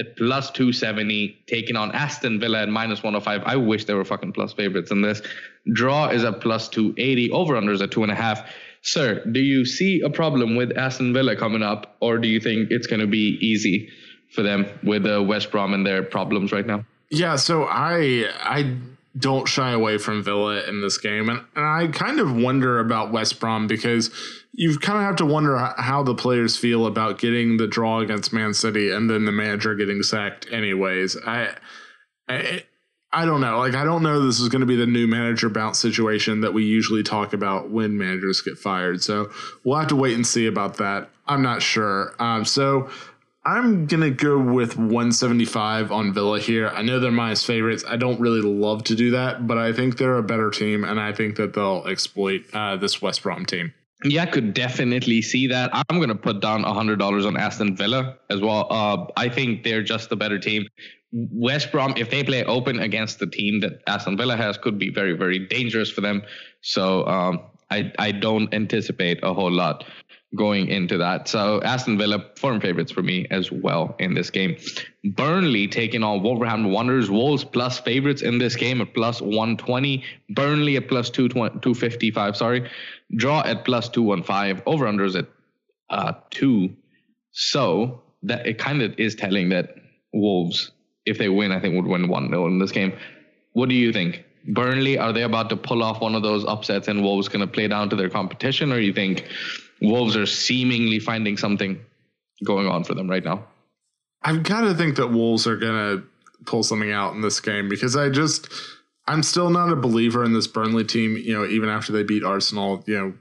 [0.00, 3.42] at plus 270, taking on Aston Villa at minus 105.
[3.46, 5.22] I wish they were fucking plus favorites in this.
[5.72, 7.30] Draw is at plus 280.
[7.30, 8.50] Over under is at two and a half.
[8.82, 12.70] Sir, do you see a problem with Aston Villa coming up, or do you think
[12.70, 13.90] it's going to be easy
[14.30, 16.84] for them with uh, West Brom and their problems right now?
[17.10, 18.76] Yeah, so I I
[19.18, 21.28] don't shy away from Villa in this game.
[21.28, 24.10] And, and I kind of wonder about West Brom because
[24.52, 28.32] you kind of have to wonder how the players feel about getting the draw against
[28.32, 31.16] Man City and then the manager getting sacked anyways.
[31.26, 31.54] I,
[32.28, 32.64] I,
[33.12, 33.58] I don't know.
[33.58, 36.52] Like, I don't know this is going to be the new manager bounce situation that
[36.52, 39.02] we usually talk about when managers get fired.
[39.02, 39.30] So
[39.64, 41.08] we'll have to wait and see about that.
[41.26, 42.14] I'm not sure.
[42.18, 42.90] Um, so
[43.44, 46.68] I'm gonna go with 175 on Villa here.
[46.68, 47.84] I know they're my favorites.
[47.88, 51.00] I don't really love to do that, but I think they're a better team, and
[51.00, 53.72] I think that they'll exploit uh, this West Brom team.
[54.04, 55.70] Yeah, I could definitely see that.
[55.72, 58.66] I'm gonna put down hundred dollars on Aston Villa as well.
[58.70, 60.66] Uh, I think they're just the better team.
[61.12, 64.90] West Brom, if they play open against the team that Aston Villa has, could be
[64.90, 66.22] very, very dangerous for them.
[66.60, 69.84] So um, I I don't anticipate a whole lot
[70.36, 71.28] going into that.
[71.28, 74.56] So Aston Villa form favorites for me as well in this game.
[75.04, 77.10] Burnley taking on Wolverhampton Wanderers.
[77.10, 80.04] Wolves plus favorites in this game at plus 120.
[80.30, 82.36] Burnley at plus 255.
[82.36, 82.70] Sorry.
[83.16, 84.62] Draw at plus 215.
[84.66, 85.26] Over unders at
[85.88, 86.76] uh, two.
[87.32, 89.76] So that it kind of is telling that
[90.12, 90.72] Wolves,
[91.06, 92.92] if they win, I think would win 1 0 in this game.
[93.52, 94.24] What do you think?
[94.46, 97.46] Burnley, are they about to pull off one of those upsets and Wolves going to
[97.46, 99.26] play down to their competition, or you think
[99.80, 101.80] Wolves are seemingly finding something
[102.44, 103.44] going on for them right now.
[104.22, 106.04] I've got to think that Wolves are going to
[106.44, 108.48] pull something out in this game because I just
[109.06, 111.16] I'm still not a believer in this Burnley team.
[111.16, 113.14] You know, even after they beat Arsenal, you know,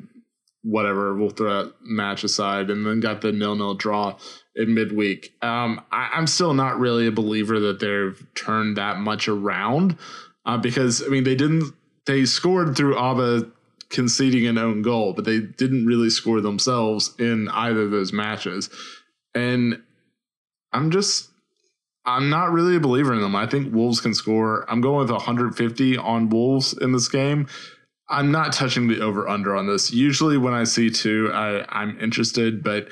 [0.64, 4.18] whatever we'll throw that match aside, and then got the nil nil draw
[4.56, 5.34] in midweek.
[5.42, 9.98] Um, I, am still not really a believer that they've turned that much around
[10.46, 11.74] uh, because I mean they didn't
[12.06, 13.52] they scored through Auba
[13.90, 18.70] conceding an own goal, but they didn't really score themselves in either of those matches.
[19.34, 19.82] And
[20.74, 21.30] I'm just
[22.06, 23.36] I'm not really a believer in them.
[23.36, 24.66] I think Wolves can score.
[24.72, 27.48] I'm going with 150 on Wolves in this game.
[28.10, 29.92] I'm not touching the over under on this.
[29.92, 32.88] Usually when I see two, I, I'm interested, but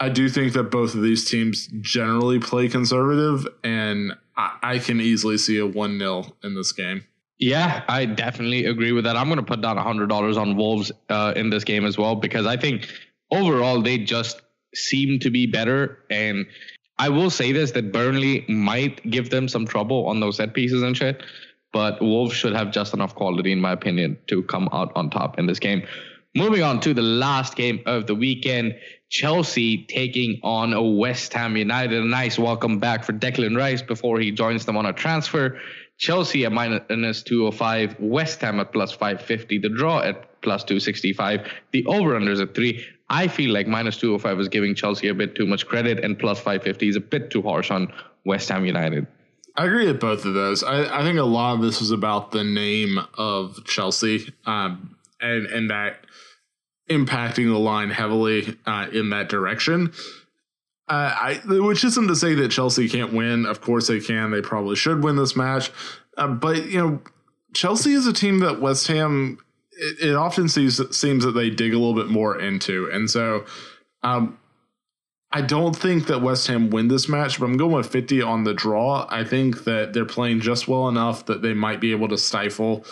[0.00, 5.00] I do think that both of these teams generally play conservative, and I, I can
[5.00, 7.04] easily see a 1 0 in this game.
[7.38, 9.16] Yeah, I definitely agree with that.
[9.16, 12.46] I'm going to put down $100 on Wolves uh, in this game as well because
[12.46, 12.88] I think
[13.30, 14.40] overall they just
[14.74, 15.98] seem to be better.
[16.10, 16.46] And
[16.98, 20.82] I will say this that Burnley might give them some trouble on those set pieces
[20.82, 21.22] and shit.
[21.72, 25.40] but Wolves should have just enough quality, in my opinion, to come out on top
[25.40, 25.82] in this game.
[26.36, 28.76] Moving on to the last game of the weekend,
[29.10, 32.00] Chelsea taking on West Ham United.
[32.00, 35.60] A nice welcome back for Declan Rice before he joins them on a transfer.
[36.04, 41.82] Chelsea at minus 205, West Ham at plus 550, the draw at plus 265, the
[41.86, 42.84] over-unders at 3.
[43.08, 46.38] I feel like minus 205 is giving Chelsea a bit too much credit, and plus
[46.40, 47.90] 550 is a bit too harsh on
[48.26, 49.06] West Ham United.
[49.56, 50.62] I agree with both of those.
[50.62, 55.46] I, I think a lot of this was about the name of Chelsea, um, and
[55.46, 56.04] and that
[56.90, 59.94] impacting the line heavily uh, in that direction.
[60.86, 63.46] Uh, I, which isn't to say that Chelsea can't win.
[63.46, 64.30] Of course they can.
[64.30, 65.70] They probably should win this match.
[66.16, 67.02] Uh, but you know,
[67.54, 69.38] Chelsea is a team that West Ham.
[69.72, 73.46] It, it often seems seems that they dig a little bit more into, and so
[74.02, 74.38] um,
[75.32, 77.40] I don't think that West Ham win this match.
[77.40, 79.06] But I'm going with 50 on the draw.
[79.08, 82.84] I think that they're playing just well enough that they might be able to stifle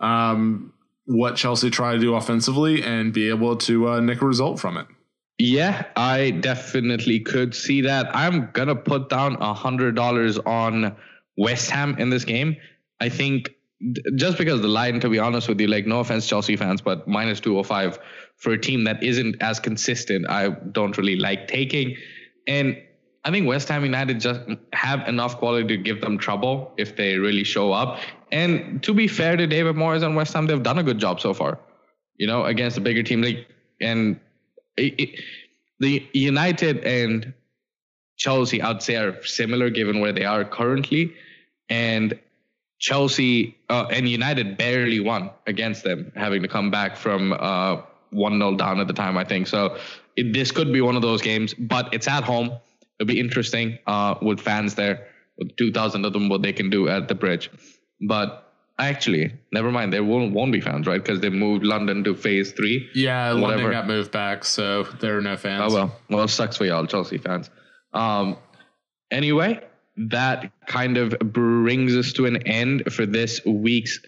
[0.00, 0.72] um,
[1.04, 4.76] what Chelsea try to do offensively and be able to uh, nick a result from
[4.76, 4.86] it.
[5.38, 8.14] Yeah, I definitely could see that.
[8.14, 10.96] I'm gonna put down a hundred dollars on
[11.36, 12.56] West Ham in this game.
[13.00, 13.50] I think
[14.14, 17.06] just because the line, to be honest with you, like no offense, Chelsea fans, but
[17.06, 17.98] minus two hundred oh five
[18.36, 21.96] for a team that isn't as consistent, I don't really like taking.
[22.46, 22.80] And
[23.24, 24.40] I think West Ham United just
[24.72, 28.00] have enough quality to give them trouble if they really show up.
[28.32, 31.20] And to be fair to David Moyes and West Ham, they've done a good job
[31.20, 31.58] so far.
[32.16, 33.46] You know, against a bigger team, like
[33.82, 34.18] and
[34.76, 37.32] the United and
[38.16, 41.14] Chelsea, I'd say, are similar given where they are currently,
[41.68, 42.18] and
[42.78, 48.38] Chelsea uh, and United barely won against them, having to come back from uh, one
[48.38, 49.46] 0 down at the time, I think.
[49.46, 49.78] So
[50.16, 52.52] it, this could be one of those games, but it's at home.
[52.98, 55.08] It'll be interesting uh, with fans there,
[55.38, 57.50] with 2,000 of them, what they can do at the bridge.
[58.00, 58.45] But
[58.78, 59.92] actually, never mind.
[59.92, 61.02] There won't won't be fans, right?
[61.02, 62.88] Because they moved London to phase three.
[62.94, 63.62] Yeah, whatever.
[63.62, 65.72] London got moved back, so there are no fans.
[65.72, 67.50] Oh well, well, it sucks for y'all, Chelsea fans.
[67.92, 68.36] Um,
[69.10, 69.60] anyway,
[69.96, 74.00] that kind of brings us to an end for this week's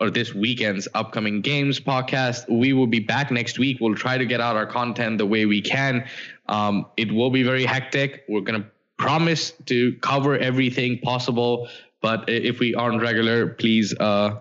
[0.00, 2.48] or this weekend's upcoming games podcast.
[2.48, 3.78] We will be back next week.
[3.80, 6.06] We'll try to get out our content the way we can.
[6.46, 8.24] Um, it will be very hectic.
[8.28, 11.68] We're gonna promise to cover everything possible
[12.00, 14.36] but if we aren't regular, please, uh,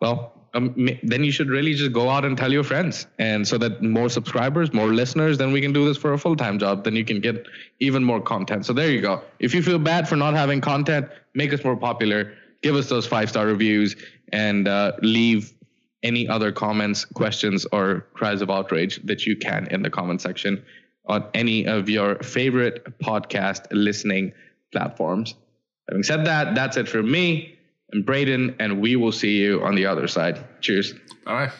[0.00, 3.06] well, um, then you should really just go out and tell your friends.
[3.18, 6.36] And so that more subscribers, more listeners, then we can do this for a full
[6.36, 6.84] time job.
[6.84, 7.46] Then you can get
[7.80, 8.66] even more content.
[8.66, 9.22] So there you go.
[9.38, 12.34] If you feel bad for not having content, make us more popular.
[12.62, 13.96] Give us those five star reviews
[14.32, 15.52] and uh, leave
[16.02, 20.62] any other comments, questions, or cries of outrage that you can in the comment section
[21.06, 24.32] on any of your favorite podcast listening
[24.70, 25.34] platforms.
[25.90, 27.58] Having said that, that's it for me
[27.92, 30.38] and Braden, and we will see you on the other side.
[30.60, 30.94] Cheers.
[31.24, 31.52] Bye.